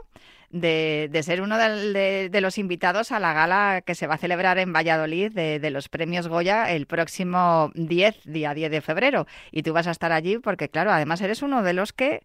de, 0.50 1.08
de 1.12 1.24
ser 1.24 1.42
uno 1.42 1.58
de, 1.58 2.28
de 2.30 2.42
los 2.42 2.58
invitados 2.58 3.14
a 3.14 3.20
la 3.20 3.32
gala 3.34 3.82
que 3.86 3.96
se 3.96 4.06
va 4.08 4.16
a 4.16 4.18
celebrar 4.18 4.58
en 4.58 4.74
Valladolid 4.74 5.32
de, 5.32 5.70
los 5.70 5.88
premios 5.88 6.28
Goya 6.28 6.70
el 6.72 6.88
próximo 6.88 7.72
10, 7.76 8.22
día 8.26 8.54
10 8.54 8.70
de 8.72 8.82
febrero. 8.82 9.26
Y 9.52 9.64
tú 9.64 9.72
vas 9.72 9.88
a 9.88 9.92
estar 9.92 10.12
allí 10.12 10.38
porque, 10.40 10.68
claro, 10.68 10.92
además 10.92 11.22
eres 11.22 11.42
uno 11.42 11.64
de 11.64 11.74
los 11.74 11.94
que 11.94 12.24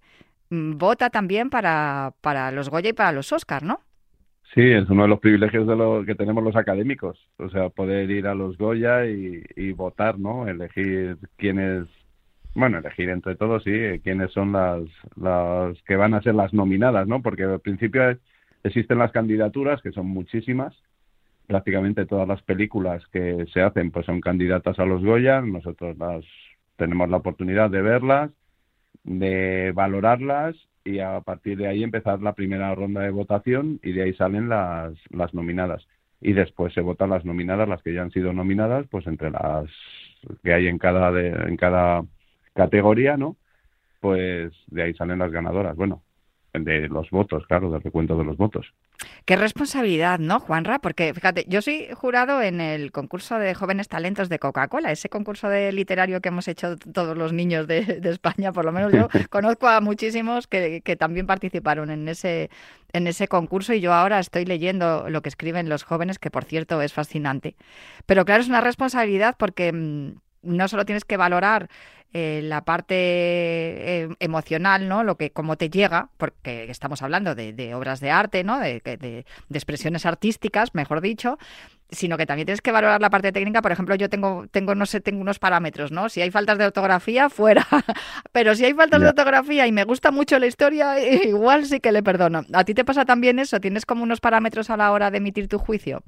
vota 0.77 1.11
también 1.11 1.51
para, 1.51 2.13
para 2.21 2.51
los 2.51 2.71
Goya 2.71 2.91
y 2.91 2.93
para 2.95 3.13
los 3.13 3.33
Oscar, 3.33 3.63
¿no? 3.63 3.81
Sí, 4.55 4.63
es 4.63 4.89
uno 4.89 5.03
de 5.03 5.09
los 5.09 5.19
privilegios 5.19 5.67
de 5.67 5.75
lo 5.75 6.05
que 6.05 6.15
tenemos 6.15 6.45
los 6.45 6.55
académicos, 6.55 7.19
o 7.39 7.49
sea, 7.51 7.71
poder 7.71 8.09
ir 8.11 8.29
a 8.29 8.35
los 8.35 8.57
Goya 8.57 9.07
y, 9.07 9.43
y 9.57 9.73
votar, 9.73 10.19
¿no? 10.19 10.47
Elegir 10.47 11.19
quiénes, 11.37 11.89
bueno, 12.55 12.79
elegir 12.79 13.09
entre 13.09 13.35
todos, 13.35 13.65
sí, 13.65 13.73
eh, 13.73 14.01
quiénes 14.05 14.31
son 14.33 14.53
las, 14.53 14.83
las 15.17 15.83
que 15.83 15.97
van 15.97 16.15
a 16.15 16.23
ser 16.23 16.37
las 16.37 16.55
nominadas, 16.55 17.09
¿no? 17.09 17.21
Porque 17.21 17.43
al 17.43 17.59
principio 17.59 18.17
existen 18.63 18.99
las 18.99 19.11
candidaturas, 19.11 19.83
que 19.83 19.91
son 19.91 20.07
muchísimas, 20.07 20.73
prácticamente 21.49 22.07
todas 22.07 22.29
las 22.29 22.43
películas 22.43 23.03
que 23.09 23.47
se 23.53 23.61
hacen 23.61 23.91
pues 23.91 24.07
son 24.07 24.21
candidatas 24.21 24.79
a 24.79 24.85
los 24.85 25.05
Goya, 25.05 25.41
nosotros 25.41 25.97
las 25.99 26.25
tenemos 26.77 27.09
la 27.09 27.19
oportunidad 27.19 27.71
de 27.71 27.83
verlas, 27.83 28.31
de 29.05 29.73
valorarlas 29.75 30.57
y 30.85 30.99
a 30.99 31.21
partir 31.21 31.57
de 31.59 31.69
ahí 31.69 31.83
empezar 31.83 32.21
la 32.21 32.35
primera 32.35 32.75
ronda 32.75 33.03
de 33.03 33.11
votación 33.11 33.81
y 33.83 33.93
de 33.93 34.03
ahí 34.03 34.15
salen 34.15 34.49
las, 34.49 34.95
las 35.11 35.33
nominadas. 35.35 35.87
Y 36.21 36.33
después 36.33 36.73
se 36.75 36.81
votan 36.81 37.11
las 37.11 37.25
nominadas, 37.25 37.69
las 37.69 37.83
que 37.83 37.95
ya 37.95 38.03
han 38.03 38.11
sido 38.11 38.33
nominadas, 38.33 38.87
pues 38.91 39.07
entre 39.07 39.31
las 39.31 39.67
que 40.43 40.53
hay 40.53 40.69
en 40.69 40.79
cada, 40.79 41.13
de, 41.13 41.29
en 41.29 41.57
cada 41.57 42.05
categoría, 42.55 43.17
¿no? 43.17 43.37
Pues 44.01 44.53
de 44.69 44.83
ahí 44.83 44.95
salen 44.95 45.19
las 45.19 45.33
ganadoras. 45.33 45.77
Bueno, 45.77 46.03
de 46.63 46.89
los 46.89 47.11
votos, 47.11 47.45
claro, 47.47 47.71
del 47.71 47.83
recuento 47.83 48.17
de 48.17 48.25
los 48.25 48.37
votos. 48.37 48.73
Qué 49.25 49.37
responsabilidad, 49.37 50.21
¿no, 50.21 50.39
Juanra? 50.39 50.79
Porque 50.79 51.13
fíjate, 51.13 51.45
yo 51.49 51.61
soy 51.63 51.89
jurado 51.95 52.41
en 52.43 52.61
el 52.61 52.93
concurso 52.93 53.39
de 53.39 53.55
jóvenes 53.55 53.89
talentos 53.89 54.29
de 54.29 54.39
Coca-Cola, 54.39 54.93
ese 54.93 55.09
concurso 55.09 55.49
de 55.49 55.73
literario 55.73 56.21
que 56.21 56.29
hemos 56.29 56.47
hecho 56.47 56.77
todos 56.77 57.17
los 57.17 57.33
niños 57.33 57.67
de, 57.67 57.83
de 58.01 58.11
España, 58.11 58.53
por 58.53 58.65
lo 58.65 58.73
menos 58.73 58.93
yo 58.93 59.09
conozco 59.31 59.67
a 59.67 59.81
muchísimos 59.81 60.47
que, 60.47 60.81
que 60.83 60.97
también 60.97 61.27
participaron 61.27 61.91
en 61.91 62.09
ese, 62.09 62.51
en 62.93 63.07
ese 63.09 63.27
concurso 63.27 63.75
y 63.75 63.81
yo 63.81 63.93
ahora 63.93 64.21
estoy 64.21 64.45
leyendo 64.45 65.11
lo 65.11 65.23
que 65.23 65.29
escriben 65.29 65.69
los 65.69 65.83
jóvenes, 65.83 66.19
que 66.19 66.31
por 66.31 66.45
cierto 66.45 66.81
es 66.81 66.93
fascinante. 66.93 67.57
Pero 68.07 68.25
claro, 68.25 68.43
es 68.43 68.49
una 68.49 68.61
responsabilidad 68.61 69.35
porque 69.37 69.73
mm, 69.73 70.13
no 70.45 70.69
solo 70.69 70.85
tienes 70.85 71.05
que 71.05 71.17
valorar 71.17 71.69
eh, 72.13 72.41
la 72.45 72.65
parte 72.65 72.95
eh, 72.97 74.09
emocional, 74.21 74.89
¿no? 74.89 75.03
Lo 75.03 75.17
que 75.17 75.31
cómo 75.31 75.57
te 75.57 75.69
llega, 75.69 76.11
porque 76.17 76.71
estamos 76.71 77.03
hablando 77.03 77.35
de, 77.35 77.53
de 77.53 77.75
obras 77.75 78.01
de 78.01 78.11
arte, 78.13 78.45
¿no? 78.45 78.61
De, 78.61 78.81
de- 78.85 78.97
de 78.99 79.25
expresiones 79.59 80.07
artísticas, 80.07 80.75
mejor 80.75 81.01
dicho, 81.01 81.39
sino 81.91 82.17
que 82.17 82.27
también 82.27 82.47
tienes 82.47 82.61
que 82.61 82.71
valorar 82.73 83.01
la 83.01 83.11
parte 83.11 83.33
técnica. 83.33 83.63
Por 83.63 83.73
ejemplo, 83.73 83.95
yo 83.97 84.09
tengo, 84.09 84.47
tengo, 84.51 84.75
no 84.77 84.87
sé, 84.87 85.01
tengo 85.01 85.21
unos 85.21 85.39
parámetros, 85.41 85.91
¿no? 85.91 86.09
Si 86.09 86.21
hay 86.23 86.31
faltas 86.31 86.57
de 86.59 86.67
ortografía, 86.67 87.29
fuera. 87.31 87.67
Pero 88.33 88.55
si 88.55 88.65
hay 88.65 88.75
faltas 88.75 89.01
de 89.01 89.09
ortografía 89.09 89.67
y 89.67 89.73
me 89.73 89.85
gusta 89.85 90.11
mucho 90.13 90.39
la 90.39 90.47
historia, 90.47 90.99
igual 91.25 91.67
sí 91.67 91.81
que 91.81 91.93
le 91.93 92.03
perdono. 92.03 92.45
¿A 92.53 92.65
ti 92.65 92.75
te 92.75 92.85
pasa 92.85 93.05
también 93.05 93.39
eso? 93.41 93.61
¿Tienes 93.61 93.87
como 93.87 94.03
unos 94.05 94.21
parámetros 94.21 94.71
a 94.71 94.77
la 94.77 94.93
hora 94.93 95.11
de 95.11 95.19
emitir 95.19 95.49
tu 95.49 95.59
juicio? 95.59 96.03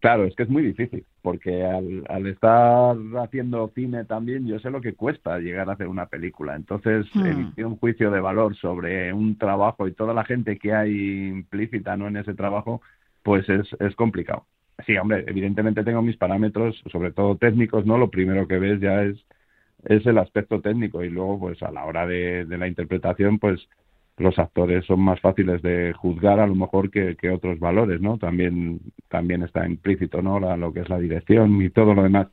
Claro, 0.00 0.24
es 0.24 0.34
que 0.34 0.44
es 0.44 0.48
muy 0.48 0.62
difícil, 0.62 1.06
porque 1.20 1.62
al, 1.62 2.04
al 2.08 2.26
estar 2.26 2.96
haciendo 3.22 3.70
cine 3.74 4.06
también, 4.06 4.46
yo 4.46 4.58
sé 4.58 4.70
lo 4.70 4.80
que 4.80 4.94
cuesta 4.94 5.38
llegar 5.38 5.68
a 5.68 5.74
hacer 5.74 5.88
una 5.88 6.06
película. 6.08 6.56
Entonces, 6.56 7.06
Hmm. 7.14 7.20
emitir 7.22 7.66
un 7.66 7.76
juicio 7.76 8.10
de 8.10 8.20
valor 8.20 8.56
sobre 8.56 9.12
un 9.12 9.36
trabajo 9.36 9.86
y 9.86 9.92
toda 9.94 10.14
la 10.14 10.24
gente 10.24 10.58
que 10.58 10.72
hay 10.72 11.28
implícita 11.28 11.96
¿no? 11.98 12.08
en 12.08 12.16
ese 12.16 12.32
trabajo, 12.34 12.80
pues 13.22 13.46
es, 13.50 13.68
es 13.78 13.94
complicado. 13.94 14.46
Sí, 14.86 14.96
hombre, 14.96 15.24
evidentemente 15.28 15.84
tengo 15.84 16.00
mis 16.00 16.16
parámetros, 16.16 16.82
sobre 16.90 17.12
todo 17.12 17.36
técnicos, 17.36 17.84
¿no? 17.84 17.98
Lo 17.98 18.10
primero 18.10 18.48
que 18.48 18.58
ves 18.58 18.80
ya 18.80 19.02
es, 19.02 19.18
es 19.84 20.06
el 20.06 20.18
aspecto 20.18 20.60
técnico 20.62 21.04
y 21.04 21.10
luego, 21.10 21.38
pues 21.40 21.62
a 21.62 21.70
la 21.72 21.84
hora 21.84 22.06
de, 22.06 22.46
de 22.46 22.58
la 22.58 22.68
interpretación, 22.68 23.38
pues 23.38 23.60
los 24.20 24.38
actores 24.38 24.84
son 24.86 25.00
más 25.00 25.20
fáciles 25.20 25.62
de 25.62 25.92
juzgar 25.94 26.40
a 26.40 26.46
lo 26.48 26.54
mejor 26.56 26.90
que, 26.90 27.16
que 27.16 27.30
otros 27.30 27.58
valores, 27.60 28.00
¿no? 28.00 28.18
También, 28.18 28.80
también 29.08 29.42
está 29.44 29.66
implícito, 29.68 30.22
¿no? 30.22 30.40
La- 30.40 30.56
lo 30.56 30.72
que 30.72 30.80
es 30.80 30.88
la 30.90 30.98
dirección 30.98 31.62
y 31.62 31.70
todo 31.70 31.94
lo 31.94 32.02
demás. 32.04 32.28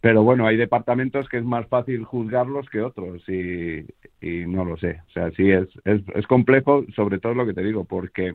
Pero 0.00 0.22
bueno, 0.24 0.46
hay 0.46 0.56
departamentos 0.56 1.28
que 1.28 1.38
es 1.38 1.44
más 1.44 1.66
fácil 1.68 2.04
juzgarlos 2.04 2.68
que 2.70 2.80
otros 2.82 3.22
y, 3.28 3.80
y 4.20 4.46
no 4.46 4.64
lo 4.64 4.76
sé. 4.76 5.00
O 5.08 5.12
sea, 5.12 5.30
sí 5.32 5.50
es, 5.50 5.68
es, 5.84 6.02
es 6.14 6.26
complejo, 6.26 6.84
sobre 6.96 7.20
todo 7.20 7.34
lo 7.34 7.46
que 7.46 7.54
te 7.54 7.62
digo, 7.64 7.84
porque 7.84 8.34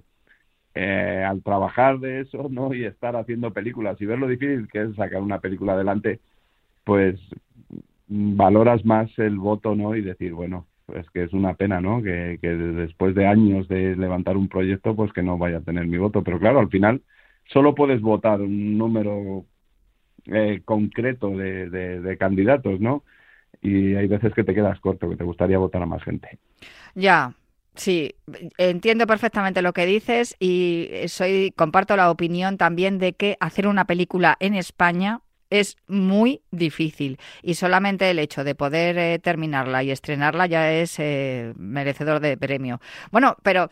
eh, 0.76 1.24
al 1.28 1.44
trabajar 1.44 2.00
de 2.00 2.22
eso, 2.22 2.48
¿no? 2.50 2.74
Y 2.74 2.86
estar 2.86 3.16
haciendo 3.16 3.54
películas 3.54 4.00
y 4.02 4.06
ver 4.06 4.20
lo 4.20 4.28
difícil 4.28 4.68
que 4.72 4.84
es 4.84 4.96
sacar 4.96 5.22
una 5.22 5.40
película 5.42 5.74
adelante, 5.74 6.22
pues 6.86 7.20
valoras 8.08 8.86
más 8.86 9.10
el 9.20 9.38
voto, 9.38 9.76
¿no? 9.76 9.96
Y 9.96 10.02
decir, 10.02 10.34
bueno, 10.34 10.68
es 10.96 11.10
que 11.12 11.24
es 11.24 11.34
una 11.34 11.54
pena, 11.56 11.82
¿no? 11.82 12.02
Que, 12.02 12.40
que 12.42 12.50
después 12.50 13.16
de 13.16 13.28
años 13.28 13.68
de 13.68 13.96
levantar 13.96 14.38
un 14.38 14.48
proyecto, 14.48 14.96
pues 14.96 15.12
que 15.14 15.24
no 15.24 15.38
vaya 15.38 15.58
a 15.58 15.62
tener 15.62 15.86
mi 15.88 15.98
voto. 15.98 16.24
Pero 16.24 16.40
claro, 16.40 16.60
al 16.60 16.70
final 16.70 17.02
solo 17.46 17.76
puedes 17.76 18.02
votar 18.02 18.42
un 18.42 18.78
número 18.78 19.46
eh, 20.26 20.62
concreto 20.66 21.30
de, 21.30 21.70
de, 21.70 22.02
de 22.02 22.18
candidatos, 22.18 22.80
¿no? 22.80 23.04
Y 23.62 23.96
hay 23.96 24.08
veces 24.08 24.34
que 24.34 24.44
te 24.44 24.54
quedas 24.54 24.80
corto, 24.80 25.10
que 25.10 25.18
te 25.18 25.24
gustaría 25.24 25.58
votar 25.58 25.82
a 25.82 25.86
más 25.88 26.04
gente. 26.04 26.40
Ya, 26.96 27.34
Sí, 27.78 28.16
entiendo 28.58 29.06
perfectamente 29.06 29.62
lo 29.62 29.72
que 29.72 29.86
dices 29.86 30.36
y 30.40 30.90
soy 31.10 31.54
comparto 31.56 31.96
la 31.96 32.10
opinión 32.10 32.58
también 32.58 32.98
de 32.98 33.14
que 33.14 33.38
hacer 33.40 33.68
una 33.68 33.86
película 33.86 34.36
en 34.40 34.56
España 34.56 35.22
es 35.50 35.78
muy 35.88 36.42
difícil 36.52 37.20
y 37.42 37.56
solamente 37.56 38.10
el 38.10 38.20
hecho 38.20 38.44
de 38.44 38.56
poder 38.56 38.98
eh, 38.98 39.20
terminarla 39.20 39.84
y 39.84 39.92
estrenarla 39.92 40.46
ya 40.48 40.72
es 40.72 41.00
eh, 41.00 41.54
merecedor 41.58 42.20
de 42.20 42.38
premio. 42.38 42.80
Bueno, 43.12 43.38
pero 43.44 43.70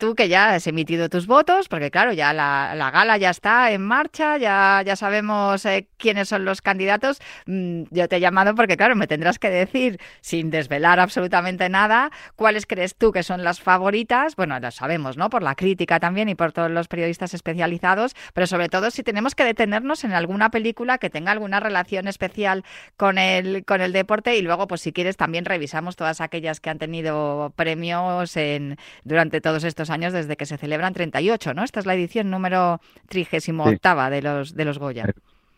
tú 0.00 0.16
que 0.16 0.28
ya 0.28 0.54
has 0.54 0.66
emitido 0.66 1.08
tus 1.08 1.28
votos, 1.28 1.68
porque 1.68 1.90
claro, 1.90 2.12
ya 2.12 2.32
la, 2.32 2.74
la 2.74 2.90
gala 2.90 3.18
ya 3.18 3.30
está 3.30 3.70
en 3.70 3.82
marcha, 3.82 4.38
ya, 4.38 4.82
ya 4.84 4.96
sabemos 4.96 5.64
eh, 5.66 5.88
quiénes 5.98 6.28
son 6.28 6.44
los 6.44 6.62
candidatos. 6.62 7.20
Mm, 7.46 7.82
yo 7.90 8.08
te 8.08 8.16
he 8.16 8.20
llamado 8.20 8.54
porque, 8.54 8.76
claro, 8.76 8.96
me 8.96 9.06
tendrás 9.06 9.38
que 9.38 9.50
decir, 9.50 10.00
sin 10.22 10.50
desvelar 10.50 10.98
absolutamente 10.98 11.68
nada, 11.68 12.10
cuáles 12.34 12.66
crees 12.66 12.96
tú 12.96 13.12
que 13.12 13.22
son 13.22 13.44
las 13.44 13.60
favoritas. 13.60 14.36
Bueno, 14.36 14.58
lo 14.58 14.70
sabemos, 14.70 15.18
¿no? 15.18 15.28
Por 15.28 15.42
la 15.42 15.54
crítica 15.54 16.00
también 16.00 16.30
y 16.30 16.34
por 16.34 16.52
todos 16.52 16.70
los 16.70 16.88
periodistas 16.88 17.34
especializados, 17.34 18.16
pero 18.32 18.46
sobre 18.46 18.70
todo 18.70 18.90
si 18.90 19.02
tenemos 19.02 19.34
que 19.34 19.44
detenernos 19.44 20.02
en 20.04 20.12
alguna 20.14 20.50
película 20.50 20.96
que 20.96 21.10
tenga 21.10 21.30
alguna 21.30 21.60
relación 21.60 22.08
especial 22.08 22.64
con 22.96 23.18
el, 23.18 23.64
con 23.66 23.82
el 23.82 23.92
deporte 23.92 24.36
y 24.36 24.42
luego, 24.42 24.66
pues 24.66 24.80
si 24.80 24.92
quieres, 24.94 25.18
también 25.18 25.44
revisamos 25.44 25.94
todas 25.94 26.22
aquellas 26.22 26.58
que 26.60 26.70
han 26.70 26.78
tenido 26.78 27.52
premios 27.54 28.34
en, 28.38 28.78
durante 29.04 29.42
todos 29.42 29.62
estos 29.64 29.89
años 29.90 30.12
desde 30.12 30.36
que 30.36 30.46
se 30.46 30.56
celebran 30.56 30.92
38, 30.92 31.54
¿no? 31.54 31.64
Esta 31.64 31.80
es 31.80 31.86
la 31.86 31.94
edición 31.94 32.30
número 32.30 32.80
38 33.08 34.10
de 34.10 34.22
los 34.22 34.54
de 34.54 34.64
los 34.64 34.78
Goya. 34.78 35.06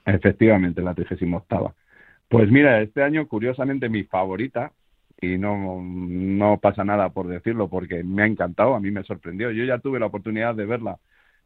Efectivamente, 0.05 0.83
la 0.83 0.95
38. 0.95 1.75
Pues 2.29 2.51
mira, 2.51 2.81
este 2.81 3.03
año 3.03 3.29
curiosamente 3.29 3.89
mi 3.89 4.05
favorita 4.05 4.73
y 5.21 5.39
no 5.39 5.81
no 5.83 6.59
pasa 6.59 6.85
nada 6.85 7.11
por 7.11 7.29
decirlo 7.29 7.69
porque 7.69 8.03
me 8.03 8.23
ha 8.23 8.27
encantado, 8.27 8.75
a 8.75 8.81
mí 8.81 8.91
me 8.91 9.05
sorprendió. 9.05 9.51
Yo 9.51 9.65
ya 9.65 9.79
tuve 9.79 10.01
la 10.01 10.07
oportunidad 10.07 10.55
de 10.55 10.67
verla 10.67 10.99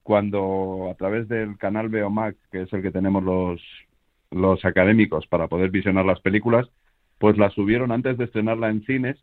cuando 0.02 0.88
a 0.90 0.94
través 0.94 1.28
del 1.28 1.58
canal 1.58 1.88
Beomac, 1.88 2.36
que 2.52 2.62
es 2.62 2.72
el 2.72 2.82
que 2.82 2.92
tenemos 2.92 3.22
los 3.22 3.60
los 4.30 4.64
académicos 4.64 5.26
para 5.26 5.48
poder 5.48 5.70
visionar 5.70 6.04
las 6.04 6.20
películas, 6.20 6.68
pues 7.18 7.38
la 7.38 7.50
subieron 7.50 7.92
antes 7.92 8.18
de 8.18 8.24
estrenarla 8.24 8.70
en 8.70 8.84
cines 8.84 9.16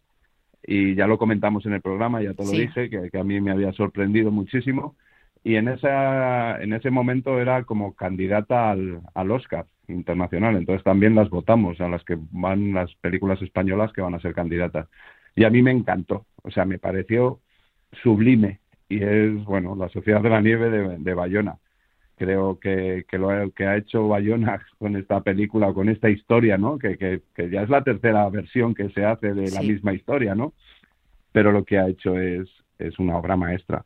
y 0.63 0.95
ya 0.95 1.07
lo 1.07 1.17
comentamos 1.17 1.65
en 1.65 1.73
el 1.73 1.81
programa, 1.81 2.21
ya 2.21 2.33
te 2.33 2.43
lo 2.45 2.49
Sí. 2.49 2.57
dije, 2.61 2.89
que, 2.89 3.09
que 3.11 3.17
a 3.19 3.23
mí 3.23 3.41
me 3.41 3.51
había 3.51 3.71
sorprendido 3.73 4.31
muchísimo. 4.31 4.95
Y 5.43 5.55
en, 5.55 5.67
esa, 5.67 6.61
en 6.61 6.73
ese 6.73 6.89
momento 6.89 7.39
era 7.39 7.63
como 7.65 7.95
candidata 7.95 8.71
al, 8.71 9.01
al 9.13 9.31
Oscar 9.31 9.65
internacional, 9.89 10.55
entonces 10.55 10.83
también 10.83 11.15
las 11.15 11.29
votamos, 11.29 11.81
a 11.81 11.89
las 11.89 12.03
que 12.05 12.17
van 12.31 12.73
las 12.73 12.93
películas 12.95 13.41
españolas 13.41 13.91
que 13.93 14.01
van 14.01 14.15
a 14.15 14.21
ser 14.21 14.33
candidatas. 14.33 14.87
Y 15.35 15.43
a 15.43 15.49
mí 15.49 15.61
me 15.61 15.71
encantó, 15.71 16.25
o 16.43 16.51
sea, 16.51 16.65
me 16.65 16.79
pareció 16.79 17.41
sublime. 18.03 18.59
Y 18.89 19.03
es, 19.03 19.43
bueno, 19.45 19.75
La 19.75 19.89
Sociedad 19.89 20.21
de 20.21 20.29
la 20.29 20.41
Nieve 20.41 20.69
de, 20.69 20.97
de 20.99 21.13
Bayona. 21.13 21.57
Creo 22.15 22.59
que, 22.59 23.05
que 23.09 23.17
lo 23.17 23.29
que 23.53 23.65
ha 23.65 23.77
hecho 23.77 24.07
Bayona 24.07 24.65
con 24.79 24.95
esta 24.95 25.21
película, 25.21 25.73
con 25.73 25.89
esta 25.89 26.09
historia, 26.09 26.57
¿no? 26.57 26.77
Que, 26.77 26.97
que, 26.97 27.21
que 27.35 27.49
ya 27.49 27.63
es 27.63 27.69
la 27.69 27.83
tercera 27.83 28.29
versión 28.29 28.75
que 28.75 28.89
se 28.89 29.05
hace 29.05 29.33
de 29.33 29.51
la 29.51 29.61
Sí. 29.61 29.67
misma 29.67 29.93
historia, 29.93 30.35
¿no? 30.35 30.53
Pero 31.31 31.51
lo 31.51 31.65
que 31.65 31.77
ha 31.77 31.87
hecho 31.87 32.17
es, 32.19 32.49
es 32.79 32.99
una 32.99 33.17
obra 33.17 33.35
maestra. 33.35 33.85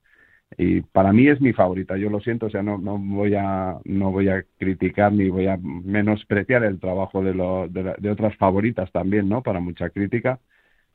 Y 0.57 0.81
para 0.81 1.13
mí 1.13 1.27
es 1.27 1.41
mi 1.41 1.53
favorita, 1.53 1.97
yo 1.97 2.09
lo 2.09 2.21
siento, 2.21 2.47
o 2.47 2.49
sea, 2.49 2.63
no, 2.63 2.77
no 2.77 2.97
voy 2.99 3.35
a 3.35 3.77
no 3.85 4.11
voy 4.11 4.29
a 4.29 4.45
criticar 4.59 5.13
ni 5.13 5.29
voy 5.29 5.47
a 5.47 5.57
menospreciar 5.57 6.63
el 6.65 6.79
trabajo 6.79 7.23
de, 7.23 7.33
lo, 7.35 7.67
de, 7.69 7.83
la- 7.83 7.95
de 7.99 8.11
otras 8.11 8.35
favoritas 8.37 8.91
también, 8.91 9.29
¿no? 9.29 9.43
Para 9.43 9.59
mucha 9.61 9.89
crítica, 9.91 10.39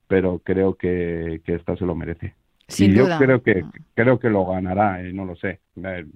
pero 0.08 0.40
creo 0.40 0.76
que, 0.76 1.42
que 1.44 1.54
esta 1.56 1.76
se 1.76 1.86
lo 1.86 1.94
merece. 1.94 2.34
Sin 2.68 2.92
y 2.92 2.96
yo 2.96 3.04
creo 3.18 3.42
que 3.42 3.64
creo 3.94 4.18
que 4.20 4.30
lo 4.30 4.46
ganará, 4.46 5.02
eh, 5.02 5.12
no 5.12 5.24
lo 5.24 5.36
sé. 5.36 5.60
Eh, 5.76 6.06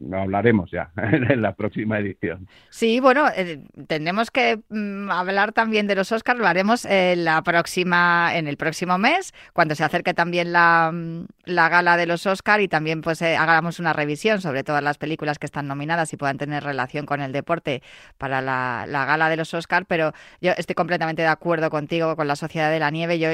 lo 0.00 0.20
hablaremos 0.20 0.70
ya 0.70 0.90
en 0.96 1.42
la 1.42 1.54
próxima 1.54 1.98
edición. 1.98 2.48
Sí, 2.70 3.00
bueno, 3.00 3.26
eh, 3.34 3.60
tenemos 3.86 4.30
que 4.30 4.60
mm, 4.68 5.10
hablar 5.10 5.52
también 5.52 5.86
de 5.86 5.94
los 5.94 6.12
Oscars, 6.12 6.38
lo 6.38 6.46
haremos 6.46 6.84
eh, 6.84 7.14
la 7.16 7.42
próxima, 7.42 8.30
en 8.34 8.48
el 8.48 8.56
próximo 8.56 8.98
mes, 8.98 9.34
cuando 9.52 9.74
se 9.74 9.84
acerque 9.84 10.14
también 10.14 10.52
la, 10.52 10.90
mm, 10.92 11.26
la 11.44 11.68
gala 11.68 11.96
de 11.96 12.06
los 12.06 12.26
Oscars 12.26 12.62
y 12.62 12.68
también 12.68 13.00
pues 13.00 13.22
eh, 13.22 13.36
hagamos 13.36 13.78
una 13.78 13.92
revisión 13.92 14.40
sobre 14.40 14.64
todas 14.64 14.82
las 14.82 14.98
películas 14.98 15.38
que 15.38 15.46
están 15.46 15.66
nominadas 15.66 16.12
y 16.12 16.16
puedan 16.16 16.38
tener 16.38 16.64
relación 16.64 17.06
con 17.06 17.20
el 17.20 17.32
deporte 17.32 17.82
para 18.18 18.40
la, 18.40 18.84
la 18.88 19.04
gala 19.04 19.28
de 19.28 19.36
los 19.36 19.54
Oscars, 19.54 19.86
pero 19.88 20.12
yo 20.40 20.52
estoy 20.56 20.74
completamente 20.74 21.22
de 21.22 21.28
acuerdo 21.28 21.70
contigo 21.70 22.16
con 22.16 22.28
la 22.28 22.36
Sociedad 22.36 22.70
de 22.70 22.78
la 22.78 22.90
Nieve, 22.90 23.18
yo 23.18 23.28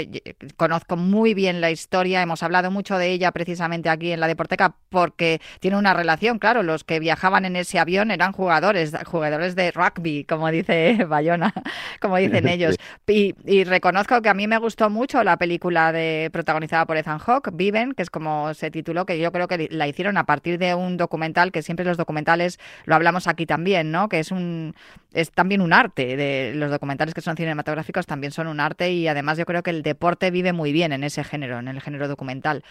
conozco 0.57 0.97
muy 0.97 1.35
bien 1.35 1.61
la 1.61 1.71
historia, 1.71 2.23
hemos 2.23 2.43
hablado 2.43 2.71
mucho 2.71 2.99
de 2.99 3.11
ella 3.11 3.33
precisamente 3.33 3.89
aquí 3.89 4.13
en 4.13 4.21
la 4.21 4.29
Deporteca 4.29 4.75
porque 4.89 5.41
tiene 5.61 5.77
una 5.77 5.95
relación, 5.95 6.39
claro, 6.39 6.52
los 6.61 6.85
que 6.85 7.01
viajaban 7.01 7.47
en 7.47 7.57
ese 7.57 7.79
avión 7.79 8.11
eran 8.11 8.33
jugadores, 8.33 8.93
jugadores 9.07 9.57
de 9.57 9.71
rugby, 9.71 10.25
como 10.25 10.51
dice 10.51 11.05
Bayona, 11.09 11.55
como 12.01 12.19
dicen 12.19 12.47
ellos. 12.49 12.77
Y, 13.07 13.35
y 13.47 13.65
reconozco 13.65 14.21
que 14.21 14.29
a 14.29 14.35
mí 14.35 14.47
me 14.47 14.59
gustó 14.59 14.91
mucho 14.91 15.25
la 15.25 15.39
película 15.39 15.93
de 15.93 16.29
protagonizada 16.33 16.85
por 16.85 16.99
Ethan 16.99 17.19
Hawke, 17.19 17.51
Viven, 17.55 17.93
que 17.95 18.03
es 18.03 18.11
como 18.11 18.53
se 18.53 18.71
tituló, 18.71 19.07
que 19.07 19.19
yo 19.19 19.33
creo 19.33 19.49
que 19.49 19.69
la 19.71 19.89
hicieron 19.89 20.19
a 20.19 20.27
partir 20.27 20.59
de 20.59 20.75
un 20.75 20.99
documental, 20.99 21.53
que 21.53 21.63
siempre 21.63 21.87
los 21.87 21.97
documentales 21.97 22.59
lo 22.85 22.95
hablamos 22.95 23.29
aquí 23.29 23.47
también, 23.47 23.91
¿no? 23.91 24.11
Que 24.11 24.19
es 24.19 24.31
un 24.31 24.75
es 25.15 25.31
también 25.31 25.61
un 25.61 25.73
arte, 25.73 26.17
de 26.17 26.53
los 26.55 26.71
documentales 26.71 27.15
que 27.15 27.21
son 27.21 27.37
cinematográficos 27.37 28.07
también 28.07 28.33
son 28.33 28.47
un 28.47 28.61
arte 28.61 28.93
y 28.93 29.09
además 29.09 29.39
yo 29.39 29.45
creo 29.45 29.63
que 29.63 29.71
el 29.71 29.83
deporte 29.83 30.31
vive 30.31 30.53
muy 30.53 30.73
bien 30.73 30.93
en 30.93 31.05
ese 31.05 31.25
género, 31.25 31.59
en 31.59 31.69
el 31.69 31.81
género 31.81 32.09
documental. 32.09 32.65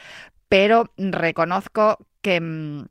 Pero 0.49 0.91
reconozco 0.97 1.97
que 2.21 2.41
mm, 2.41 2.85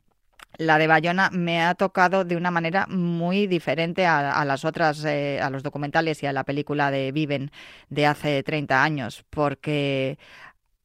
la 0.60 0.76
de 0.76 0.86
Bayona 0.86 1.30
me 1.30 1.62
ha 1.62 1.74
tocado 1.74 2.24
de 2.24 2.36
una 2.36 2.50
manera 2.50 2.86
muy 2.86 3.46
diferente 3.46 4.04
a, 4.04 4.44
las 4.44 4.66
otras, 4.66 5.02
eh, 5.06 5.40
a 5.40 5.48
los 5.48 5.62
documentales 5.62 6.22
y 6.22 6.26
a 6.26 6.34
la 6.34 6.44
película 6.44 6.90
de 6.90 7.12
Viven 7.12 7.50
de 7.88 8.06
hace 8.06 8.42
30 8.42 8.82
años, 8.82 9.24
porque 9.30 10.18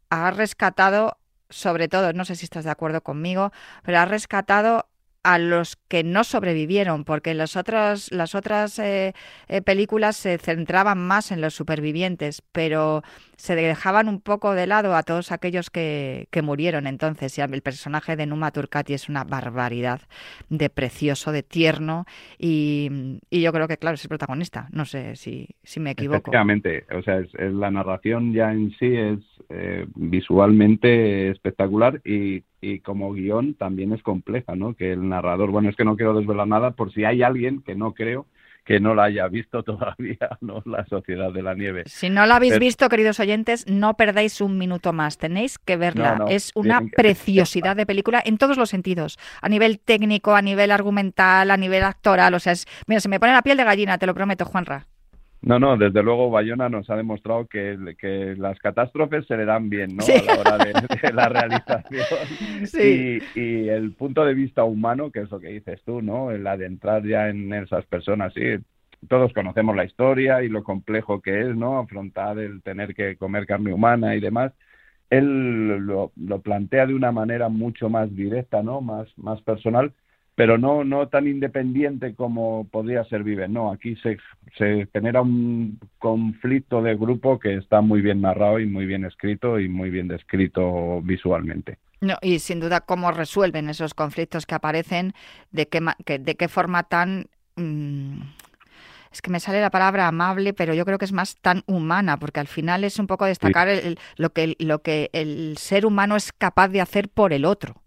ha 0.10 0.32
rescatado, 0.32 1.18
sobre 1.50 1.90
todo, 1.90 2.14
no 2.14 2.24
sé 2.24 2.38
si 2.38 2.46
estás 2.46 2.64
de 2.64 2.72
acuerdo 2.72 3.02
conmigo, 3.02 3.52
pero 3.84 4.00
ha 4.00 4.06
rescatado 4.06 4.88
a 5.26 5.40
los 5.40 5.76
que 5.76 6.04
no 6.04 6.24
sobrevivieron, 6.24 7.04
porque 7.04 7.34
las 7.34 7.56
otras, 7.56 8.12
las 8.12 8.36
otras 8.36 8.78
eh, 8.78 9.16
eh, 9.48 9.62
películas 9.64 10.16
se 10.16 10.38
centraban 10.38 11.00
más 11.00 11.32
en 11.32 11.42
los 11.42 11.56
supervivientes, 11.56 12.44
pero 12.52 13.02
se 13.36 13.56
dejaban 13.56 14.08
un 14.08 14.22
poco 14.22 14.54
de 14.54 14.68
lado 14.68 14.96
a 14.96 15.02
todos 15.02 15.32
aquellos 15.32 15.72
que, 15.72 16.28
que 16.30 16.44
murieron 16.44 16.86
entonces. 16.86 17.36
Y 17.40 17.42
el 17.42 17.64
personaje 17.64 18.16
de 18.16 18.28
Numa 18.28 18.52
Turcati 18.52 18.94
es 18.94 19.10
una 19.10 19.24
barbaridad 19.24 20.02
de 20.50 20.70
precioso, 20.70 21.32
de 21.32 21.42
tierno, 21.42 22.06
y, 22.38 23.20
y 23.32 23.42
yo 23.42 23.52
creo 23.52 23.68
que, 23.68 23.78
claro, 23.78 23.96
es 23.96 24.04
el 24.04 24.10
protagonista. 24.10 24.68
No 24.72 24.86
sé 24.86 25.16
si, 25.16 25.50
si 25.64 25.80
me 25.80 25.92
equivoco. 25.92 26.18
Efectivamente, 26.18 26.86
o 26.96 27.02
sea, 27.02 27.24
la 27.40 27.72
narración 27.72 28.32
ya 28.32 28.52
en 28.52 28.70
sí 28.78 28.96
es 28.96 29.20
eh, 29.50 29.88
visualmente 29.96 31.32
espectacular 31.32 32.00
y, 32.06 32.44
y 32.74 32.80
como 32.80 33.14
guion 33.14 33.54
también 33.54 33.94
es 33.94 34.02
compleja, 34.02 34.56
¿no? 34.56 34.74
Que 34.74 34.94
el 34.94 35.08
narrador, 35.08 35.52
bueno, 35.52 35.70
es 35.70 35.76
que 35.76 35.86
no 35.86 35.96
quiero 35.96 36.18
desvelar 36.18 36.48
nada 36.48 36.72
por 36.72 36.92
si 36.94 37.04
hay 37.06 37.22
alguien 37.24 37.62
que 37.62 37.76
no 37.76 37.94
creo 37.94 38.26
que 38.64 38.80
no 38.80 38.96
la 38.96 39.04
haya 39.04 39.28
visto 39.28 39.62
todavía, 39.64 40.38
¿no? 40.42 40.64
La 40.66 40.84
Sociedad 40.88 41.32
de 41.32 41.44
la 41.44 41.54
Nieve. 41.54 41.84
Si 41.86 42.10
no 42.10 42.26
la 42.26 42.38
habéis 42.38 42.54
Pero- 42.54 42.62
visto, 42.66 42.90
queridos 42.90 43.20
oyentes, 43.20 43.68
no 43.68 43.94
perdáis 43.96 44.42
un 44.42 44.58
minuto 44.58 44.92
más. 44.92 45.20
Tenéis 45.20 45.60
que 45.60 45.78
verla. 45.78 46.16
No, 46.16 46.26
no, 46.26 46.32
es 46.32 46.52
una 46.56 46.82
preciosidad 46.82 47.76
de 47.76 47.86
película 47.86 48.22
en 48.26 48.40
todos 48.40 48.58
los 48.58 48.72
sentidos. 48.72 49.20
A 49.42 49.50
nivel 49.50 49.80
técnico, 49.80 50.34
a 50.36 50.42
nivel 50.42 50.72
argumental, 50.72 51.52
a 51.52 51.58
nivel 51.58 51.84
actoral. 51.84 52.34
O 52.34 52.40
sea, 52.40 52.54
es, 52.54 52.66
mira, 52.88 53.00
se 53.00 53.10
me 53.10 53.20
pone 53.20 53.34
la 53.34 53.44
piel 53.44 53.58
de 53.58 53.64
gallina, 53.66 54.00
te 54.00 54.08
lo 54.08 54.16
prometo, 54.16 54.46
Juanra. 54.46 54.88
No, 55.46 55.60
no, 55.60 55.78
desde 55.78 56.02
luego 56.02 56.32
Bayona 56.32 56.70
nos 56.70 56.90
ha 56.90 56.96
demostrado 56.96 57.46
que, 57.46 57.78
que 58.00 58.36
las 58.36 58.58
catástrofes 58.58 59.28
se 59.28 59.38
le 59.38 59.46
dan 59.46 59.70
bien, 59.70 59.96
¿no? 59.96 60.02
Sí. 60.02 60.14
A 60.28 60.34
la 60.34 60.40
hora 60.42 60.58
de, 60.58 60.74
de 61.02 61.14
la 61.14 61.30
realización. 61.30 62.04
Sí. 62.66 63.20
Y, 63.36 63.40
y 63.40 63.70
el 63.70 63.94
punto 63.94 64.26
de 64.26 64.34
vista 64.34 64.64
humano, 64.64 65.12
que 65.12 65.20
es 65.20 65.30
lo 65.30 65.40
que 65.40 65.50
dices 65.50 65.84
tú, 65.86 66.02
¿no? 66.02 66.32
El 66.32 66.48
adentrar 66.48 67.06
ya 67.06 67.30
en 67.30 67.54
esas 67.54 67.86
personas, 67.86 68.34
sí. 68.34 68.42
Todos 69.08 69.34
conocemos 69.34 69.76
la 69.76 69.86
historia 69.86 70.42
y 70.42 70.50
lo 70.50 70.64
complejo 70.64 71.22
que 71.22 71.42
es, 71.42 71.56
¿no? 71.56 71.78
Afrontar 71.78 72.40
el 72.40 72.64
tener 72.64 72.96
que 72.96 73.16
comer 73.16 73.46
carne 73.46 73.72
humana 73.72 74.16
y 74.16 74.22
demás. 74.22 74.52
Él 75.12 75.78
lo, 75.78 76.12
lo 76.16 76.42
plantea 76.42 76.88
de 76.88 76.96
una 76.96 77.12
manera 77.12 77.50
mucho 77.50 77.88
más 77.88 78.14
directa, 78.16 78.64
¿no? 78.64 78.82
Más, 78.82 79.16
más 79.16 79.44
personal, 79.44 79.94
pero 80.36 80.58
no, 80.58 80.84
no 80.84 81.08
tan 81.08 81.28
independiente 81.28 82.14
como 82.14 82.68
podría 82.70 83.04
ser 83.06 83.24
Vive. 83.24 83.48
No, 83.48 83.72
aquí 83.72 83.96
se, 83.98 84.18
se 84.58 84.88
genera 84.94 85.22
un 85.22 85.80
conflicto 85.98 86.82
de 86.82 86.96
grupo 86.96 87.40
que 87.40 87.56
está 87.56 87.82
muy 87.82 88.02
bien 88.02 88.22
narrado 88.22 88.60
y 88.60 88.66
muy 88.66 88.86
bien 88.86 89.06
escrito 89.06 89.60
y 89.60 89.70
muy 89.70 89.90
bien 89.90 90.08
descrito 90.10 91.02
visualmente. 91.02 91.78
No, 92.02 92.18
y 92.22 92.40
sin 92.40 92.60
duda 92.60 92.82
cómo 92.82 93.12
resuelven 93.12 93.70
esos 93.70 93.94
conflictos 93.94 94.46
que 94.46 94.56
aparecen, 94.56 95.14
de 95.52 95.68
qué, 95.68 95.82
que- 96.06 96.20
de 96.20 96.36
qué 96.36 96.48
forma 96.50 96.84
tan... 96.84 97.28
mm, 97.56 98.20
es 99.12 99.22
que 99.22 99.32
me 99.32 99.40
sale 99.40 99.62
la 99.62 99.70
palabra 99.70 100.08
amable, 100.10 100.54
pero 100.54 100.74
yo 100.74 100.84
creo 100.84 100.98
que 100.98 101.06
es 101.06 101.14
más 101.14 101.38
tan 101.38 101.64
humana, 101.68 102.18
porque 102.20 102.42
al 102.42 102.48
final 102.48 102.84
es 102.84 103.00
un 103.00 103.08
poco 103.08 103.24
destacar 103.26 103.70
el- 103.70 103.80
el- 103.80 104.00
lo, 104.18 104.32
que, 104.32 104.56
lo 104.60 104.82
que 104.82 105.10
el 105.14 105.56
ser 105.58 105.86
humano 105.86 106.18
es 106.18 106.34
capaz 106.34 106.68
de 106.68 106.82
hacer 106.82 107.08
por 107.08 107.32
el 107.32 107.46
otro. 107.46 107.82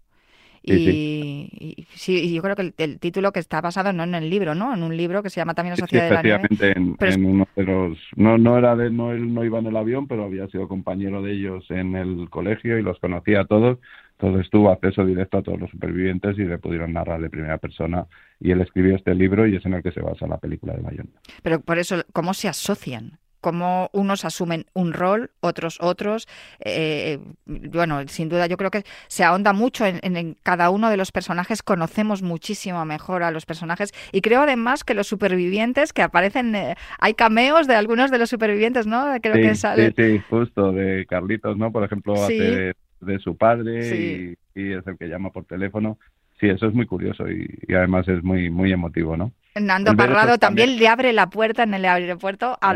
Y 0.75 0.79
Sí, 0.79 1.49
y- 1.51 1.73
y 1.81 1.87
sí, 1.95 2.13
y 2.19 2.33
yo 2.35 2.41
creo 2.41 2.55
que 2.55 2.61
el, 2.61 2.73
el 2.77 2.99
título 2.99 3.31
que 3.31 3.39
está 3.39 3.61
basado 3.61 3.91
no 3.93 4.03
en 4.03 4.15
el 4.15 4.29
libro, 4.29 4.53
¿no? 4.55 4.73
En 4.73 4.83
un 4.83 4.95
libro 4.95 5.23
que 5.23 5.29
se 5.29 5.39
llama 5.41 5.53
también 5.55 5.71
La 5.71 5.75
Sí, 5.77 5.81
Sociedad 5.81 6.05
de 6.07 6.13
la 6.13 6.21
Nieve. 6.23 6.47
en, 6.77 6.95
Pero 6.95 7.09
es- 7.11 7.15
en 7.17 7.25
uno 7.25 7.47
de 7.55 7.63
los... 7.63 7.97
No, 8.15 8.37
no, 8.37 8.57
era 8.57 8.75
de, 8.75 8.89
no, 8.91 9.11
él 9.11 9.33
no 9.33 9.43
iba 9.43 9.59
en 9.59 9.65
el 9.67 9.77
avión, 9.77 10.07
pero 10.07 10.25
había 10.25 10.47
sido 10.47 10.67
compañero 10.67 11.21
de 11.21 11.33
ellos 11.33 11.65
en 11.69 11.95
el 11.95 12.29
colegio 12.29 12.77
y 12.77 12.83
los 12.83 12.99
conocía 12.99 13.41
a 13.41 13.45
todos. 13.45 13.79
Entonces 14.19 14.49
tuvo 14.49 14.69
acceso 14.69 15.05
directo 15.05 15.37
a 15.37 15.43
todos 15.43 15.59
los 15.59 15.69
supervivientes 15.71 16.37
y 16.37 16.43
le 16.43 16.57
pudieron 16.57 16.93
narrar 16.93 17.21
de 17.21 17.29
primera 17.29 17.57
persona. 17.57 18.05
Y 18.39 18.51
él 18.51 18.61
escribió 18.61 18.95
este 18.95 19.15
libro 19.15 19.47
y 19.47 19.55
es 19.55 19.65
en 19.65 19.73
el 19.75 19.83
que 19.83 19.91
se 19.91 20.01
basa 20.01 20.27
la 20.27 20.37
película 20.37 20.73
de 20.73 20.81
Bayona. 20.81 21.09
Pero 21.41 21.61
por 21.61 21.79
eso, 21.79 22.03
¿cómo 22.13 22.33
se 22.33 22.47
asocian? 22.49 23.17
Cómo 23.41 23.89
unos 23.93 24.25
asumen 24.25 24.65
un 24.73 24.93
rol, 24.93 25.31
otros 25.39 25.77
otros. 25.81 26.27
Eh, 26.59 27.19
bueno, 27.45 28.01
sin 28.07 28.29
duda 28.29 28.47
yo 28.47 28.57
creo 28.57 28.71
que 28.71 28.83
se 29.07 29.23
ahonda 29.23 29.53
mucho 29.53 29.85
en, 29.85 29.99
en- 30.03 30.17
en 30.17 30.37
cada 30.43 30.69
uno 30.69 30.89
de 30.89 30.97
los 30.97 31.11
personajes, 31.11 31.63
conocemos 31.63 32.21
muchísimo 32.21 32.83
mejor 32.85 33.23
a 33.23 33.31
los 33.31 33.45
personajes 33.45 33.93
y 34.11 34.21
creo 34.21 34.41
además 34.41 34.83
que 34.83 34.93
los 34.93 35.07
supervivientes 35.07 35.93
que 35.93 36.01
aparecen, 36.01 36.55
eh, 36.55 36.75
hay 36.99 37.13
cameos 37.13 37.67
de 37.67 37.75
algunos 37.75 38.11
de 38.11 38.17
los 38.17 38.29
supervivientes, 38.29 38.87
¿no? 38.87 39.05
Creo 39.21 39.35
sí, 39.35 39.41
que 39.41 39.55
sale... 39.55 39.93
sí, 39.95 40.03
sí, 40.17 40.23
justo, 40.29 40.71
de 40.71 41.05
Carlitos, 41.07 41.57
¿no? 41.57 41.71
Por 41.71 41.83
ejemplo, 41.83 42.15
Sí. 42.15 42.21
hace 42.23 42.33
de, 42.43 42.73
de 43.01 43.19
su 43.19 43.37
padre 43.37 43.83
Sí. 43.83 44.35
y, 44.55 44.61
y 44.61 44.73
es 44.73 44.85
el 44.87 44.97
que 44.97 45.07
llama 45.07 45.31
por 45.31 45.45
teléfono. 45.45 45.97
Sí, 46.39 46.47
eso 46.47 46.67
es 46.67 46.73
muy 46.73 46.85
curioso 46.85 47.29
y, 47.29 47.47
y 47.67 47.73
además 47.73 48.07
es 48.07 48.23
muy, 48.23 48.49
muy 48.49 48.71
emotivo, 48.71 49.17
¿no? 49.17 49.31
Nando 49.61 49.95
Parrado 49.95 50.29
esos 50.29 50.39
también 50.39 50.77
le 50.77 50.87
abre 50.87 51.13
la 51.13 51.29
puerta 51.29 51.63
en 51.63 51.73
el 51.73 51.85
aeropuerto 51.85 52.57
a 52.61 52.73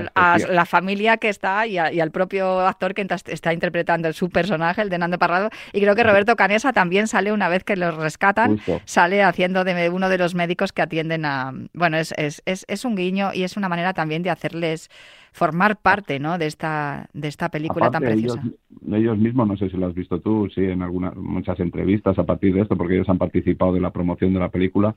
la 0.50 0.66
familia 0.66 1.18
que 1.18 1.30
está 1.30 1.66
y, 1.68 1.78
a- 1.78 1.92
y 1.92 2.00
al 2.00 2.12
propio 2.12 2.62
actor 2.62 2.94
que 2.94 3.08
está 3.28 3.54
interpretando 3.54 4.12
su 4.14 4.30
personaje, 4.30 4.82
el 4.82 4.90
de 4.90 4.98
Nando 4.98 5.18
Parrado. 5.20 5.50
Y 5.74 5.82
creo 5.82 5.96
que 5.96 6.04
Roberto 6.04 6.36
Canesa 6.36 6.74
también 6.74 7.08
sale 7.08 7.32
una 7.32 7.50
vez 7.50 7.64
que 7.64 7.76
los 7.76 7.96
rescatan, 7.96 8.58
Justo. 8.58 8.82
sale 8.86 9.24
haciendo 9.24 9.64
de 9.64 9.90
uno 9.90 10.10
de 10.10 10.18
los 10.18 10.36
médicos 10.36 10.72
que 10.74 10.82
atienden 10.82 11.26
a... 11.26 11.54
Bueno, 11.74 11.98
es, 11.98 12.14
es, 12.18 12.42
es, 12.46 12.66
es 12.68 12.86
un 12.86 12.96
guiño 12.96 13.32
y 13.34 13.44
es 13.44 13.58
una 13.58 13.70
manera 13.70 13.94
también 13.94 14.24
de 14.24 14.30
hacerles 14.30 14.90
formar 15.32 15.78
parte 15.78 16.20
¿no? 16.20 16.38
de, 16.38 16.46
esta, 16.46 17.08
de 17.14 17.28
esta 17.28 17.50
película 17.50 17.90
tan 17.90 18.04
preciosa. 18.04 18.40
Ellos, 18.44 18.94
ellos 18.94 19.18
mismos, 19.18 19.48
no 19.48 19.58
sé 19.58 19.70
si 19.70 19.78
lo 19.78 19.88
has 19.88 19.94
visto 19.96 20.20
tú, 20.20 20.48
sí, 20.54 20.62
en 20.64 20.84
algunas 20.84 21.16
muchas 21.16 21.60
entrevistas 21.60 22.20
a 22.20 22.24
partir 22.24 22.54
de 22.54 22.62
esto, 22.62 22.78
porque 22.78 22.96
ellos 22.96 23.10
han 23.10 23.18
participado 23.18 23.74
de 23.74 23.82
la 23.82 23.90
promoción 23.92 24.32
de 24.34 24.40
la 24.40 24.50
película, 24.50 24.94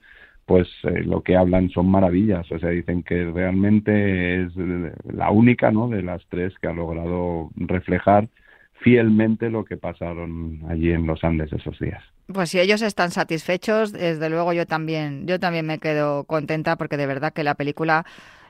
pues 0.46 0.68
eh, 0.85 1.02
lo 1.04 1.22
que 1.22 1.37
hablan 1.37 1.68
son 1.70 1.90
maravillas. 1.90 2.50
O 2.52 2.59
sea, 2.59 2.70
dicen 2.70 3.02
que 3.02 3.30
realmente 3.30 4.44
es 4.44 4.52
eh, 4.56 4.92
la 5.12 5.30
única, 5.30 5.70
¿no? 5.70 5.88
De 5.88 6.02
las 6.02 6.22
tres 6.28 6.54
que 6.61 6.68
ha 6.68 6.72
logrado 6.72 7.50
reflejar 7.56 8.28
fielmente 8.80 9.50
lo 9.50 9.64
que 9.64 9.76
pasaron 9.76 10.61
allí 10.68 10.92
en 10.92 11.06
los 11.06 11.24
Andes 11.24 11.52
esos 11.52 11.78
días. 11.80 12.02
Pues 12.32 12.50
si 12.50 12.61
ellos 12.61 12.82
están 12.82 13.11
satisfechos, 13.11 13.92
desde 13.92 14.30
luego 14.30 14.52
yo 14.52 14.66
también, 14.66 15.26
yo 15.26 15.40
también 15.40 15.66
me 15.66 15.78
quedo 15.78 16.24
contenta 16.24 16.76
porque 16.76 16.96
de 16.96 17.06
verdad 17.06 17.32
que 17.32 17.42
la 17.42 17.54
película 17.54 18.04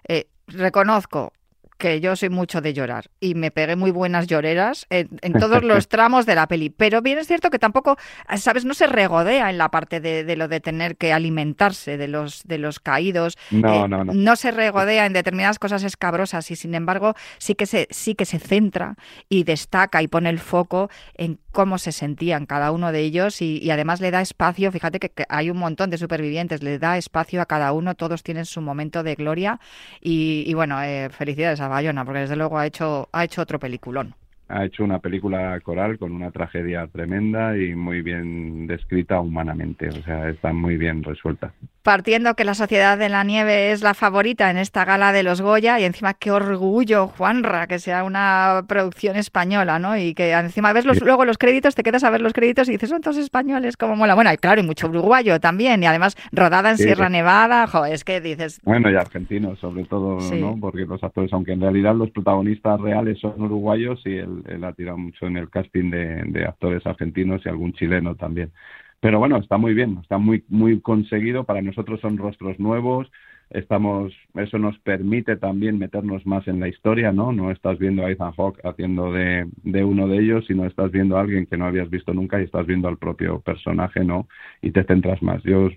eh, 0.08 0.26
reconozco 0.48 1.32
que 1.78 2.00
yo 2.00 2.16
soy 2.16 2.30
mucho 2.30 2.60
de 2.60 2.72
llorar 2.72 3.10
y 3.20 3.34
me 3.34 3.50
pegué 3.50 3.76
muy 3.76 3.90
buenas 3.90 4.26
lloreras 4.26 4.86
en, 4.90 5.08
en 5.22 5.32
todos 5.38 5.62
los 5.62 5.88
tramos 5.88 6.26
de 6.26 6.34
la 6.34 6.46
peli. 6.48 6.70
Pero 6.70 7.02
bien 7.02 7.18
es 7.18 7.26
cierto 7.26 7.50
que 7.50 7.58
tampoco, 7.58 7.96
¿sabes? 8.36 8.64
No 8.64 8.74
se 8.74 8.86
regodea 8.86 9.50
en 9.50 9.58
la 9.58 9.70
parte 9.70 10.00
de, 10.00 10.24
de 10.24 10.36
lo 10.36 10.48
de 10.48 10.60
tener 10.60 10.96
que 10.96 11.12
alimentarse 11.12 11.96
de 11.96 12.08
los, 12.08 12.42
de 12.44 12.58
los 12.58 12.80
caídos. 12.80 13.36
No, 13.50 13.84
Eh, 13.84 13.88
no, 13.88 14.04
no. 14.04 14.36
se 14.36 14.50
regodea 14.50 15.06
en 15.06 15.12
determinadas 15.12 15.58
cosas 15.58 15.82
escabrosas 15.84 16.50
y 16.50 16.56
sin 16.56 16.74
embargo 16.74 17.14
sí 17.38 17.54
que 17.54 17.66
se, 17.66 17.88
sí 17.90 18.14
que 18.14 18.24
se 18.24 18.38
centra 18.38 18.96
y 19.28 19.44
destaca 19.44 20.02
y 20.02 20.08
pone 20.08 20.30
el 20.30 20.38
foco 20.38 20.90
en 21.14 21.38
cómo 21.52 21.78
se 21.78 21.92
sentían 21.92 22.46
cada 22.46 22.70
uno 22.70 22.92
de 22.92 23.00
ellos 23.00 23.40
y, 23.40 23.58
y 23.62 23.70
además 23.70 24.00
le 24.00 24.10
da 24.10 24.20
espacio, 24.20 24.70
fíjate 24.72 24.98
que, 24.98 25.08
que 25.10 25.24
hay 25.28 25.48
un 25.50 25.56
montón 25.56 25.88
de 25.90 25.96
supervivientes, 25.98 26.62
le 26.62 26.78
da 26.78 26.98
espacio 26.98 27.40
a 27.40 27.46
cada 27.46 27.72
uno, 27.72 27.94
todos 27.94 28.22
tienen 28.22 28.44
su 28.44 28.60
momento 28.60 29.02
de 29.02 29.14
gloria 29.14 29.58
y, 30.00 30.44
y 30.46 30.54
bueno, 30.54 30.82
eh, 30.82 31.08
felicidades 31.10 31.60
a 31.60 31.65
Bayona 31.68 32.04
porque 32.04 32.20
desde 32.20 32.36
luego 32.36 32.58
ha 32.58 32.66
hecho, 32.66 33.08
ha 33.12 33.24
hecho 33.24 33.42
otro 33.42 33.58
peliculón. 33.58 34.14
Ha 34.48 34.64
hecho 34.64 34.84
una 34.84 35.00
película 35.00 35.58
coral 35.60 35.98
con 35.98 36.12
una 36.12 36.30
tragedia 36.30 36.86
tremenda 36.86 37.56
y 37.58 37.74
muy 37.74 38.00
bien 38.02 38.68
descrita 38.68 39.20
humanamente. 39.20 39.88
O 39.88 40.02
sea, 40.04 40.28
está 40.28 40.52
muy 40.52 40.76
bien 40.76 41.02
resuelta. 41.02 41.52
Partiendo 41.82 42.34
que 42.34 42.44
la 42.44 42.54
Sociedad 42.54 42.96
de 42.98 43.08
la 43.08 43.22
Nieve 43.24 43.70
es 43.72 43.82
la 43.82 43.94
favorita 43.94 44.50
en 44.50 44.56
esta 44.56 44.84
gala 44.84 45.12
de 45.12 45.22
los 45.24 45.40
Goya 45.40 45.78
y 45.80 45.84
encima 45.84 46.14
qué 46.14 46.30
orgullo, 46.32 47.08
Juanra, 47.08 47.66
que 47.66 47.78
sea 47.80 48.02
una 48.04 48.64
producción 48.68 49.16
española, 49.16 49.78
¿no? 49.78 49.96
Y 49.96 50.14
que 50.14 50.32
encima 50.32 50.72
ves 50.72 50.84
los, 50.84 50.98
Sí. 50.98 51.04
luego 51.04 51.24
los 51.24 51.38
créditos, 51.38 51.74
te 51.76 51.82
quedas 51.84 52.02
a 52.04 52.10
ver 52.10 52.20
los 52.20 52.32
créditos 52.32 52.68
y 52.68 52.72
dices, 52.72 52.88
son 52.90 53.02
todos 53.02 53.16
españoles, 53.18 53.76
como 53.76 53.94
mola. 53.96 54.14
Bueno, 54.14 54.32
y 54.32 54.36
claro, 54.36 54.60
y 54.60 54.64
mucho 54.64 54.88
uruguayo 54.88 55.38
también, 55.40 55.82
y 55.82 55.86
además 55.86 56.16
rodada 56.32 56.70
en 56.70 56.76
Sí. 56.78 56.84
Sierra 56.84 57.08
Nevada, 57.08 57.66
jo, 57.68 57.84
es 57.84 58.02
que 58.04 58.20
dices, 58.20 58.60
Bueno, 58.64 58.90
y 58.90 58.96
argentinos, 58.96 59.58
sobre 59.60 59.84
todo, 59.84 60.20
Sí. 60.20 60.40
¿no? 60.40 60.56
Porque 60.60 60.86
los 60.86 61.02
actores, 61.04 61.32
aunque 61.32 61.52
en 61.52 61.60
realidad 61.60 61.94
los 61.94 62.10
protagonistas 62.10 62.80
reales 62.80 63.18
son 63.20 63.40
uruguayos, 63.40 64.00
y 64.04 64.18
él, 64.46 64.54
él 64.54 64.64
ha 64.64 64.72
tirado 64.72 64.98
mucho 64.98 65.26
en 65.26 65.36
el 65.36 65.50
casting 65.50 65.90
de, 65.90 66.22
de 66.26 66.44
actores 66.44 66.86
argentinos 66.86 67.42
y 67.44 67.48
algún 67.48 67.72
chileno 67.72 68.14
también. 68.14 68.52
Pero 69.00 69.18
bueno, 69.18 69.36
está 69.38 69.58
muy 69.58 69.74
bien, 69.74 69.98
está 70.02 70.18
muy 70.18 70.44
muy 70.48 70.80
conseguido. 70.80 71.44
Para 71.44 71.62
nosotros 71.62 72.00
son 72.00 72.16
rostros 72.16 72.58
nuevos. 72.58 73.10
Estamos, 73.50 74.12
eso 74.34 74.58
nos 74.58 74.76
permite 74.80 75.36
también 75.36 75.78
meternos 75.78 76.26
más 76.26 76.48
en 76.48 76.58
la 76.58 76.66
historia, 76.66 77.12
¿no? 77.12 77.30
No 77.30 77.52
estás 77.52 77.78
viendo 77.78 78.04
a 78.04 78.10
Ethan 78.10 78.32
Hawke 78.32 78.58
haciendo 78.64 79.12
de, 79.12 79.46
de 79.62 79.84
uno 79.84 80.08
de 80.08 80.18
ellos, 80.18 80.44
sino 80.48 80.66
estás 80.66 80.90
viendo 80.90 81.16
a 81.16 81.20
alguien 81.20 81.46
que 81.46 81.56
no 81.56 81.66
habías 81.66 81.88
visto 81.88 82.12
nunca 82.12 82.40
y 82.40 82.44
estás 82.44 82.66
viendo 82.66 82.88
al 82.88 82.96
propio 82.98 83.38
personaje, 83.40 84.04
¿no? 84.04 84.26
Y 84.62 84.72
te 84.72 84.82
centras 84.82 85.22
más. 85.22 85.40
Yo, 85.44 85.68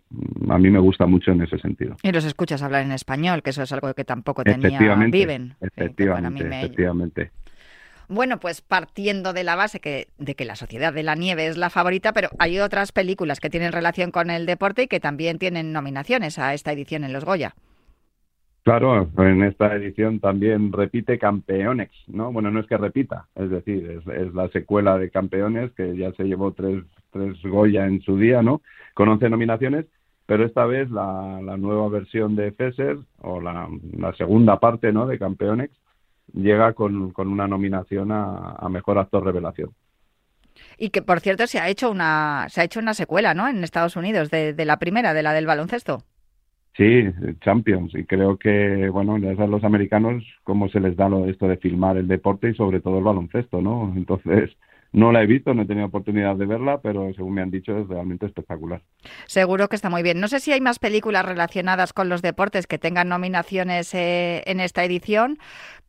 a 0.49 0.57
mí 0.57 0.71
me 0.71 0.79
gusta 0.79 1.05
mucho 1.05 1.31
en 1.31 1.43
ese 1.43 1.59
sentido. 1.59 1.95
y 2.01 2.11
los 2.11 2.25
escuchas 2.25 2.63
hablar 2.63 2.83
en 2.85 2.91
español, 2.91 3.43
que 3.43 3.51
eso 3.51 3.61
es 3.61 3.71
algo 3.71 3.93
que 3.93 4.03
tampoco 4.03 4.43
tenía 4.43 4.63
Efectivamente, 4.65 5.17
Viven. 5.19 5.53
efectivamente, 5.61 6.43
me- 6.45 6.55
efectivamente. 6.63 7.31
Bueno, 8.09 8.39
pues 8.39 8.61
partiendo 8.61 9.33
de 9.33 9.43
la 9.43 9.55
base 9.55 9.79
que, 9.79 10.07
de 10.17 10.33
que 10.33 10.43
la 10.43 10.55
Sociedad 10.55 10.91
de 10.91 11.03
la 11.03 11.13
Nieve 11.13 11.45
es 11.45 11.57
la 11.57 11.69
favorita, 11.69 12.11
pero 12.11 12.29
hay 12.39 12.59
otras 12.59 12.91
películas 12.91 13.39
que 13.39 13.51
tienen 13.51 13.71
relación 13.71 14.09
con 14.09 14.31
el 14.31 14.47
deporte 14.47 14.83
y 14.83 14.87
que 14.87 14.99
también 14.99 15.37
tienen 15.37 15.71
nominaciones 15.71 16.39
a 16.39 16.55
esta 16.55 16.73
edición 16.73 17.03
en 17.03 17.13
los 17.13 17.23
Goya. 17.23 17.53
Claro, 18.63 19.07
en 19.17 19.43
esta 19.43 19.75
edición 19.75 20.19
también 20.19 20.71
repite 20.73 21.19
Campeones, 21.19 21.91
¿no? 22.07 22.31
Bueno, 22.31 22.49
no 22.49 22.59
es 22.59 22.65
que 22.65 22.77
repita, 22.77 23.27
es 23.35 23.51
decir, 23.51 24.01
es, 24.11 24.33
la 24.33 24.49
secuela 24.49 24.97
de 24.97 25.11
Campeones 25.11 25.71
que 25.73 25.95
ya 25.95 26.11
se 26.13 26.23
llevó 26.23 26.51
tres, 26.51 26.83
tres 27.11 27.39
Goya 27.43 27.85
en 27.85 28.01
su 28.01 28.17
día, 28.17 28.41
¿no? 28.41 28.61
Con 28.95 29.07
11 29.07 29.29
nominaciones, 29.29 29.85
pero 30.25 30.45
esta 30.45 30.65
vez 30.65 30.89
la, 30.89 31.39
la 31.43 31.57
nueva 31.57 31.89
versión 31.89 32.35
de 32.35 32.51
Fesser, 32.53 32.97
o 33.21 33.39
la, 33.39 33.69
la 33.95 34.13
segunda 34.13 34.59
parte, 34.59 34.91
¿no? 34.91 35.05
De 35.05 35.19
Campeones, 35.19 35.69
llega 36.33 36.73
con, 36.73 37.11
con 37.11 37.27
una 37.27 37.47
nominación 37.47 38.11
a, 38.11 38.55
a 38.57 38.69
Mejor 38.69 38.97
Actor 38.97 39.23
Revelación. 39.25 39.71
Y 40.77 40.89
que, 40.89 41.01
por 41.01 41.19
cierto, 41.19 41.47
se 41.47 41.59
ha 41.59 41.69
hecho 41.69 41.89
una, 41.91 42.47
se 42.49 42.61
ha 42.61 42.63
hecho 42.63 42.79
una 42.79 42.93
secuela, 42.93 43.33
¿no? 43.33 43.47
En 43.47 43.63
Estados 43.63 43.95
Unidos, 43.95 44.29
de, 44.29 44.53
de 44.53 44.65
la 44.65 44.77
primera, 44.77 45.13
de 45.13 45.23
la 45.23 45.33
del 45.33 45.45
baloncesto. 45.45 46.03
Sí, 46.75 47.05
Champions. 47.41 47.93
Y 47.93 48.05
creo 48.05 48.37
que, 48.37 48.89
bueno, 48.89 49.17
ya 49.17 49.35
saben 49.35 49.51
los 49.51 49.63
americanos 49.63 50.23
cómo 50.43 50.69
se 50.69 50.79
les 50.79 50.95
da 50.95 51.09
lo, 51.09 51.25
esto 51.25 51.47
de 51.47 51.57
filmar 51.57 51.97
el 51.97 52.07
deporte 52.07 52.49
y 52.49 52.55
sobre 52.55 52.79
todo 52.79 52.99
el 52.99 53.03
baloncesto, 53.03 53.61
¿no? 53.61 53.91
Entonces, 53.95 54.51
no 54.93 55.11
la 55.11 55.21
he 55.21 55.27
visto, 55.27 55.53
no 55.53 55.63
he 55.63 55.65
tenido 55.65 55.87
oportunidad 55.87 56.35
de 56.35 56.45
verla, 56.45 56.79
pero 56.81 57.13
según 57.13 57.33
me 57.33 57.41
han 57.41 57.51
dicho 57.51 57.77
es 57.77 57.87
realmente 57.87 58.25
espectacular. 58.25 58.81
Seguro 59.27 59.69
que 59.69 59.75
está 59.75 59.89
muy 59.89 60.03
bien. 60.03 60.19
No 60.19 60.27
sé 60.27 60.39
si 60.39 60.51
hay 60.51 60.61
más 60.61 60.79
películas 60.79 61.25
relacionadas 61.25 61.93
con 61.93 62.09
los 62.09 62.21
deportes 62.21 62.67
que 62.67 62.77
tengan 62.77 63.07
nominaciones 63.09 63.93
eh, 63.93 64.43
en 64.45 64.59
esta 64.59 64.83
edición. 64.83 65.39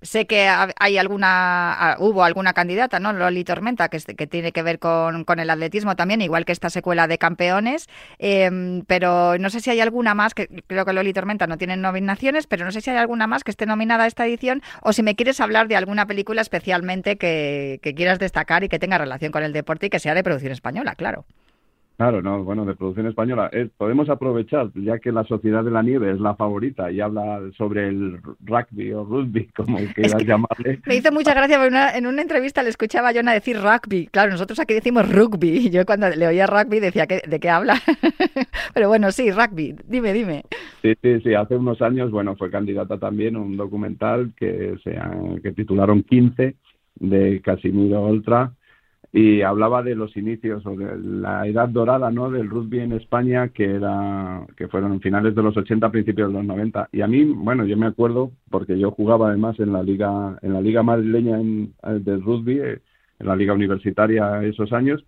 Sé 0.03 0.27
que 0.27 0.49
ha- 0.49 0.71
hay 0.79 0.97
alguna, 0.97 1.73
ah, 1.75 1.97
hubo 1.99 2.25
alguna 2.25 2.55
candidata, 2.55 3.01
¿no? 3.01 3.13
Loli 3.13 3.45
Tormenta, 3.45 3.89
que, 3.91 3.99
tiene 4.27 4.53
que 4.53 4.63
ver 4.63 4.79
con, 4.79 5.25
con 5.25 5.41
el 5.41 5.51
atletismo 5.51 5.95
también, 5.95 6.23
igual 6.23 6.47
que 6.47 6.53
esta 6.53 6.71
secuela 6.71 7.07
de 7.07 7.19
campeones. 7.19 7.87
Em, 8.19 8.83
pero 8.87 9.37
no 9.39 9.51
sé 9.51 9.61
si 9.61 9.69
hay 9.71 9.81
alguna 9.81 10.15
más, 10.15 10.33
que 10.33 10.47
creo 10.67 10.85
que 10.87 10.93
Loli 10.95 11.13
Tormenta 11.13 11.47
no 11.47 11.59
tiene 11.59 11.77
nominaciones, 11.77 12.47
pero 12.47 12.65
no 12.65 12.73
sé 12.73 12.81
si 12.81 12.91
hay 12.91 12.97
alguna 12.97 13.27
más 13.27 13.45
que 13.45 13.51
esté 13.51 13.67
nominada 13.67 14.05
a 14.05 14.07
esta 14.07 14.25
edición, 14.27 14.63
o 14.83 14.93
si 14.95 15.03
me 15.03 15.17
quieres 15.17 15.39
hablar 15.41 15.69
de 15.69 15.77
alguna 15.77 16.07
película 16.07 16.41
especialmente 16.41 17.17
que, 17.19 17.81
que 17.83 17.95
quieras 17.95 18.19
destacar 18.19 18.65
y 18.65 18.69
que 18.71 18.79
tenga 18.79 18.97
relación 18.99 19.33
con 19.33 19.43
el 19.43 19.53
deporte 19.53 19.87
y 19.87 19.91
que 19.91 19.99
sea 19.99 20.15
de 20.15 20.23
producción 20.23 20.53
española, 20.53 20.95
claro. 20.95 21.27
Claro, 22.01 22.23
no, 22.23 22.43
bueno, 22.45 22.65
de 22.65 22.75
producción 22.75 23.09
española. 23.09 23.51
Eh, 23.53 23.69
podemos 23.77 24.09
aprovechar, 24.09 24.71
ya 24.75 24.99
que 24.99 25.13
la 25.13 25.23
Sociedad 25.25 25.63
de 25.63 25.71
la 25.71 25.83
Nieve 25.83 26.11
es 26.11 26.19
la 26.19 26.35
favorita 26.35 26.91
y 26.91 26.99
habla 26.99 27.43
sobre 27.59 27.89
el 27.89 28.17
rugby 28.43 28.91
o 28.95 29.05
rugby, 29.05 29.49
como 29.55 29.77
quieras 29.95 30.25
llamarle. 30.25 30.81
Me 30.87 30.97
hizo 30.97 31.13
mucha 31.13 31.35
gracia, 31.35 31.59
porque 31.59 31.69
una- 31.69 31.91
en 31.95 32.07
una 32.07 32.23
entrevista 32.23 32.63
le 32.63 32.71
escuchaba 32.71 33.11
a 33.11 33.13
Jonah 33.13 33.35
decir 33.35 33.59
rugby. 33.61 34.07
Claro, 34.07 34.31
nosotros 34.33 34.59
aquí 34.61 34.73
decimos 34.73 35.13
rugby. 35.15 35.69
Yo 35.69 35.85
cuando 35.85 36.09
le 36.09 36.27
oía 36.27 36.47
rugby 36.47 36.81
decía, 36.81 37.07
¿qué- 37.07 37.21
¿de 37.29 37.39
qué 37.39 37.51
habla? 37.51 37.75
Pero 38.73 38.89
bueno, 38.89 39.13
sí, 39.13 39.31
rugby. 39.31 39.77
Dime, 39.87 40.15
dime. 40.15 40.45
Sí, 40.81 40.95
sí, 41.03 41.21
sí, 41.21 41.35
hace 41.35 41.55
unos 41.57 41.83
años, 41.83 42.11
bueno, 42.11 42.35
fue 42.35 42.51
candidata 42.51 42.97
también 42.97 43.37
a 43.37 43.41
un 43.41 43.59
documental 43.59 44.33
que 44.39 44.77
se 44.83 44.99
que 45.43 45.53
titularon 45.53 46.03
15 46.03 46.57
de 46.95 47.43
Casimiro 47.43 48.01
Oltra 48.05 48.53
y 49.13 49.43
hablaba 49.43 49.83
de 49.83 49.97
los 49.97 50.17
inicios 50.17 50.65
o 50.65 50.77
de 50.77 50.97
la 50.97 51.47
edad 51.47 51.69
dorada, 51.69 52.11
¿no? 52.13 52.31
del 52.31 52.49
rugby 52.49 52.79
en 52.79 52.93
España 52.93 53.49
que 53.49 53.65
era 53.65 54.47
que 54.57 54.69
fueron 54.69 55.01
finales 55.01 55.35
de 55.35 55.43
los 55.43 55.57
80, 55.57 55.91
principios 55.91 56.29
de 56.29 56.35
los 56.35 56.45
90 56.45 56.91
y 56.93 57.01
a 57.01 57.09
mí, 57.09 57.25
bueno, 57.25 57.65
yo 57.65 57.77
me 57.77 57.87
acuerdo 57.87 58.31
porque 58.51 58.79
yo 58.79 58.93
jugaba 58.93 59.29
además 59.29 59.59
en 59.59 59.73
la 59.73 59.83
liga 59.83 60.39
en 60.43 60.53
la 60.53 60.61
liga 60.61 60.83
madrileña 60.83 61.41
en, 61.41 61.75
del 62.05 62.23
rugby, 62.23 62.61
eh, 62.61 62.79
en 63.19 63.27
la 63.27 63.35
liga 63.35 63.53
universitaria 63.53 64.45
esos 64.45 64.73
años 64.73 65.05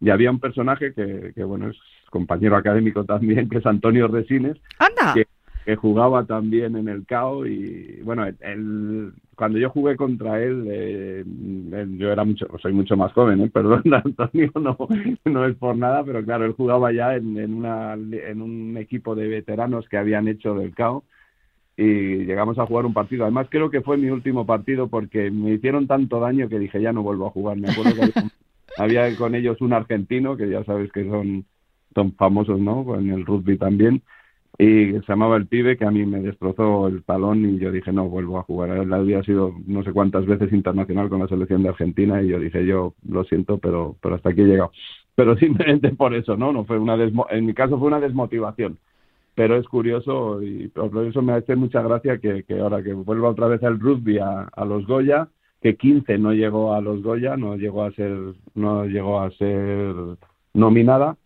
y 0.00 0.10
había 0.10 0.30
un 0.30 0.40
personaje 0.40 0.92
que, 0.92 1.32
que 1.34 1.44
bueno, 1.44 1.70
es 1.70 1.76
compañero 2.10 2.56
académico 2.56 3.04
también, 3.04 3.48
que 3.48 3.58
es 3.58 3.66
Antonio 3.66 4.08
Resines, 4.08 4.56
¡Anda! 4.78 5.14
que, 5.14 5.26
que 5.66 5.76
jugaba 5.76 6.26
también 6.26 6.76
en 6.78 6.88
el 6.88 7.06
CAO 7.06 7.46
y 7.46 8.00
bueno, 8.04 8.26
él, 8.26 9.14
cuando 9.36 9.58
yo 9.58 9.70
jugué 9.70 9.96
contra 9.96 10.42
él, 10.42 10.66
eh, 10.70 11.20
él- 11.26 11.98
yo 11.98 12.12
era 12.12 12.24
mucho, 12.24 12.46
soy 12.62 12.72
mucho 12.74 12.96
más 12.96 13.12
joven, 13.14 13.42
¿eh? 13.42 13.50
perdón, 13.54 13.82
Antonio, 13.94 14.52
no, 14.60 14.78
no 15.26 15.46
es 15.46 15.56
por 15.56 15.76
nada, 15.76 16.04
pero 16.04 16.24
claro, 16.24 16.46
él 16.46 16.54
jugaba 16.54 16.92
ya 16.92 17.16
en, 17.16 17.38
en, 17.38 17.54
una, 17.54 17.94
en 17.94 18.42
un 18.42 18.78
equipo 18.78 19.16
de 19.16 19.28
veteranos 19.28 19.88
que 19.90 19.98
habían 19.98 20.28
hecho 20.28 20.54
del 20.54 20.74
CAO 20.74 21.04
y 21.76 22.24
llegamos 22.26 22.58
a 22.58 22.66
jugar 22.66 22.86
un 22.86 22.94
partido. 22.94 23.24
Además, 23.24 23.48
creo 23.50 23.70
que 23.70 23.82
fue 23.82 23.96
mi 23.98 24.08
último 24.10 24.46
partido 24.46 24.88
porque 24.88 25.30
me 25.30 25.52
hicieron 25.54 25.86
tanto 25.86 26.20
daño 26.20 26.48
que 26.48 26.58
dije, 26.58 26.80
ya 26.80 26.92
no 26.92 27.02
vuelvo 27.02 27.26
a 27.26 27.30
jugar. 27.30 27.56
Me 27.58 27.68
acuerdo 27.68 27.94
que 27.94 28.02
había, 28.02 28.14
había 28.76 29.16
con 29.16 29.34
ellos 29.34 29.60
un 29.60 29.72
argentino, 29.74 30.36
que 30.36 30.48
ya 30.50 30.64
sabes 30.64 30.90
que 30.92 31.04
son, 31.08 31.46
son 31.94 32.14
famosos, 32.16 32.60
¿no? 32.60 32.96
En 32.98 33.10
el 33.10 33.26
rugby 33.26 33.58
también. 33.58 34.02
Y 34.58 34.92
se 34.92 35.02
llamaba 35.08 35.36
el 35.36 35.46
pibe 35.46 35.76
que 35.76 35.84
a 35.84 35.90
mí 35.90 36.06
me 36.06 36.20
destrozó 36.20 36.88
el 36.88 37.04
talón 37.04 37.44
y 37.44 37.58
yo 37.58 37.70
dije, 37.70 37.92
no, 37.92 38.08
vuelvo 38.08 38.38
a 38.38 38.42
jugar. 38.44 38.70
Él 38.70 38.92
había 38.92 39.22
sido 39.22 39.52
no 39.66 39.82
sé 39.82 39.92
cuántas 39.92 40.24
veces 40.26 40.52
internacional 40.52 41.08
con 41.10 41.20
la 41.20 41.28
selección 41.28 41.62
de 41.62 41.68
Argentina 41.70 42.22
y 42.22 42.28
yo 42.28 42.38
dije, 42.40 42.64
yo 42.66 42.94
lo 43.06 43.24
siento, 43.24 43.58
pero, 43.58 43.96
pero 44.00 44.14
hasta 44.14 44.30
aquí 44.30 44.40
he 44.42 44.44
llegado. 44.46 44.72
Pero 45.14 45.36
simplemente 45.38 45.90
por 45.90 46.14
eso, 46.14 46.36
¿no? 46.36 46.52
no 46.52 46.64
fue 46.64 46.78
una 46.78 46.96
desmo- 46.96 47.26
En 47.30 47.46
mi 47.46 47.54
caso 47.54 47.78
fue 47.78 47.88
una 47.88 48.00
desmotivación 48.00 48.78
pero 49.34 49.56
es 49.56 49.66
curioso 49.68 50.42
y 50.42 50.68
por 50.68 51.06
eso 51.06 51.22
me 51.22 51.34
hace 51.34 51.56
mucha 51.56 51.82
gracia 51.82 52.18
que, 52.18 52.44
que 52.44 52.58
ahora 52.58 52.82
que 52.82 52.94
vuelva 52.94 53.28
otra 53.30 53.48
vez 53.48 53.62
el 53.62 53.78
rugby 53.78 54.18
a, 54.18 54.42
a 54.44 54.64
los 54.64 54.86
Goya, 54.86 55.28
que 55.60 55.76
15 55.76 56.18
no 56.18 56.32
llegó 56.32 56.72
a 56.74 56.80
los 56.80 57.02
Goya, 57.02 57.36
no 57.36 57.56
llegó 57.56 57.84
a 57.84 57.92
ser, 57.92 58.16
no 58.54 58.86
llegó 58.86 59.20
a 59.20 59.30
ser 59.32 59.94
nominada, 60.54 61.16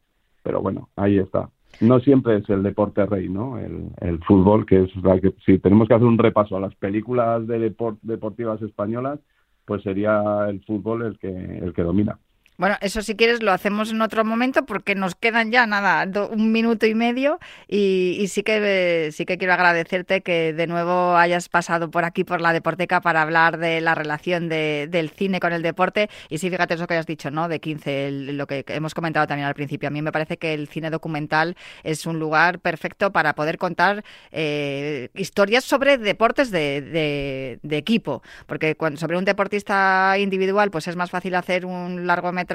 pero 0.42 0.60
bueno, 0.60 0.88
ahí 0.96 1.18
está. 1.18 1.50
No 1.80 1.98
siempre 2.00 2.36
es 2.36 2.48
el 2.50 2.62
deporte 2.62 3.06
rey, 3.06 3.28
¿no? 3.28 3.58
El, 3.58 3.88
el 4.00 4.18
fútbol, 4.24 4.66
que 4.66 4.84
es 4.84 4.90
que 5.22 5.34
si 5.46 5.58
tenemos 5.58 5.88
que 5.88 5.94
hacer 5.94 6.06
un 6.06 6.18
repaso 6.18 6.56
a 6.56 6.60
las 6.60 6.74
películas 6.74 7.46
de 7.46 7.74
deport- 7.74 7.98
deportivas 8.02 8.60
españolas, 8.60 9.18
pues 9.64 9.82
sería 9.82 10.46
el 10.48 10.62
fútbol 10.64 11.02
el 11.02 11.18
que 11.18 11.28
el 11.28 11.72
que 11.72 11.82
domina. 11.82 12.18
Bueno, 12.60 12.76
eso 12.82 13.00
si 13.00 13.16
quieres 13.16 13.42
lo 13.42 13.52
hacemos 13.52 13.90
en 13.90 14.02
otro 14.02 14.22
momento 14.22 14.66
porque 14.66 14.94
nos 14.94 15.14
quedan 15.14 15.50
ya 15.50 15.64
nada, 15.66 16.06
un 16.28 16.52
minuto 16.52 16.84
y 16.84 16.94
medio 16.94 17.38
y, 17.66 18.18
y 18.20 18.28
sí 18.28 18.42
que 18.42 19.08
sí 19.12 19.24
que 19.24 19.38
quiero 19.38 19.54
agradecerte 19.54 20.20
que 20.20 20.52
de 20.52 20.66
nuevo 20.66 21.16
hayas 21.16 21.48
pasado 21.48 21.90
por 21.90 22.04
aquí 22.04 22.22
por 22.22 22.42
la 22.42 22.52
Deporteca 22.52 23.00
para 23.00 23.22
hablar 23.22 23.56
de 23.56 23.80
la 23.80 23.94
relación 23.94 24.50
de- 24.50 24.88
del 24.90 25.08
cine 25.08 25.40
con 25.40 25.54
el 25.54 25.62
deporte 25.62 26.10
y 26.28 26.36
sí, 26.36 26.50
fíjate 26.50 26.74
eso 26.74 26.86
que 26.86 26.96
has 26.96 27.06
dicho, 27.06 27.30
¿no? 27.30 27.48
De 27.48 27.60
15, 27.60 28.08
el- 28.08 28.36
lo 28.36 28.46
que 28.46 28.62
hemos 28.68 28.92
comentado 28.92 29.26
también 29.26 29.48
al 29.48 29.54
principio. 29.54 29.86
A 29.88 29.90
mí 29.90 30.02
me 30.02 30.12
parece 30.12 30.36
que 30.36 30.52
el 30.52 30.68
cine 30.68 30.90
documental 30.90 31.56
es 31.82 32.04
un 32.04 32.18
lugar 32.18 32.58
perfecto 32.58 33.10
para 33.10 33.34
poder 33.34 33.56
contar 33.56 34.04
eh, 34.32 35.08
historias 35.14 35.64
sobre 35.64 35.96
deportes 35.96 36.50
de, 36.50 36.82
de- 36.82 37.58
de 37.62 37.76
equipo, 37.78 38.22
porque 38.46 38.74
cuando, 38.76 39.00
sobre 39.00 39.16
un 39.16 39.24
deportista 39.24 40.16
individual 40.18 40.70
pues 40.70 40.88
es 40.88 40.96
más 40.96 41.10
fácil 41.10 41.34
hacer 41.36 41.64
un 41.64 42.06
largometraje, 42.06 42.49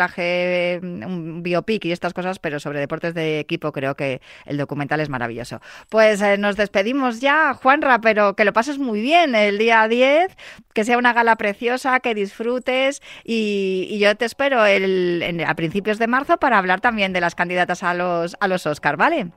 un 0.84 1.42
biopic 1.44 1.86
y 1.86 1.92
estas 1.92 2.14
cosas, 2.14 2.40
pero 2.40 2.60
sobre 2.60 2.80
deportes 2.80 3.14
de 3.14 3.40
equipo 3.40 3.72
creo 3.72 3.96
que 3.96 4.22
el 4.46 4.58
documental 4.58 5.00
es 5.00 5.10
maravilloso. 5.10 5.62
Pues 5.90 6.22
eh, 6.22 6.38
nos 6.38 6.56
despedimos 6.56 7.22
ya, 7.22 7.54
Juanra, 7.54 8.02
pero 8.02 8.36
que 8.36 8.46
lo 8.46 8.54
pases 8.54 8.78
muy 8.78 9.02
bien 9.02 9.36
el 9.36 9.58
día 9.58 9.88
10, 9.88 10.36
que 10.74 10.84
sea 10.84 10.98
una 10.98 11.14
gala 11.14 11.36
preciosa, 11.36 12.00
que 12.00 12.14
disfrutes 12.14 13.02
y, 13.24 13.98
yo 14.00 14.16
te 14.16 14.26
espero 14.26 14.60
a 14.62 15.56
principios 15.56 15.98
de 16.00 16.08
marzo 16.08 16.38
para 16.38 16.58
hablar 16.58 16.82
también 16.82 17.14
de 17.14 17.22
las 17.22 17.34
candidatas 17.34 17.82
a 17.84 17.94
los, 17.94 18.36
a 18.40 18.48
los 18.48 18.66
Oscar, 18.66 18.98
¿vale? 18.98 19.32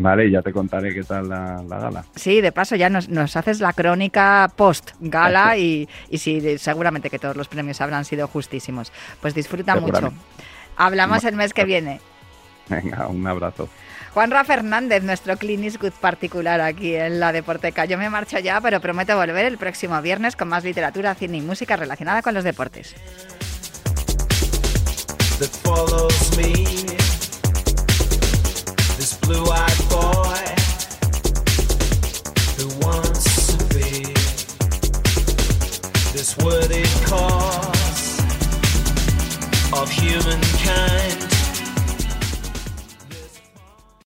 Vale, 0.00 0.26
y 0.26 0.30
ya 0.30 0.42
te 0.42 0.52
contaré 0.52 0.94
qué 0.94 1.02
tal 1.02 1.28
la, 1.28 1.60
la 1.68 1.78
gala. 1.78 2.04
Sí, 2.14 2.40
de 2.40 2.52
paso 2.52 2.76
ya 2.76 2.88
nos, 2.88 3.08
nos 3.08 3.34
haces 3.34 3.58
la 3.58 3.72
crónica 3.72 4.48
post 4.54 4.92
gala 5.00 5.56
y, 5.56 5.88
y 6.08 6.18
sí, 6.18 6.56
seguramente 6.58 7.10
que 7.10 7.18
todos 7.18 7.36
los 7.36 7.48
premios 7.48 7.80
habrán 7.80 8.04
sido 8.04 8.28
justísimos. 8.28 8.92
Pues 9.20 9.34
disfruta 9.34 9.74
mucho. 9.74 10.12
Hablamos 10.76 11.24
el 11.24 11.34
mes 11.34 11.52
que 11.52 11.64
viene. 11.64 12.00
Venga, 12.68 13.08
un 13.08 13.26
abrazo. 13.26 13.68
Juanra 14.14 14.44
Fernández, 14.44 15.02
nuestro 15.02 15.36
Clinis 15.36 15.80
Good 15.80 15.94
particular 16.00 16.60
aquí 16.60 16.94
en 16.94 17.18
la 17.18 17.32
Deporteca. 17.32 17.84
Yo 17.84 17.98
me 17.98 18.08
marcho 18.08 18.38
ya, 18.38 18.60
pero 18.60 18.80
prometo 18.80 19.16
volver 19.16 19.46
el 19.46 19.58
próximo 19.58 20.00
viernes 20.00 20.36
con 20.36 20.46
más 20.46 20.62
literatura, 20.62 21.12
cine 21.16 21.38
y 21.38 21.40
música 21.40 21.76
relacionada 21.76 22.22
con 22.22 22.34
los 22.34 22.44
deportes. 22.44 22.94
Worthy 36.44 36.84
cause 37.04 38.20
of 39.72 39.90
humankind. 39.90 41.37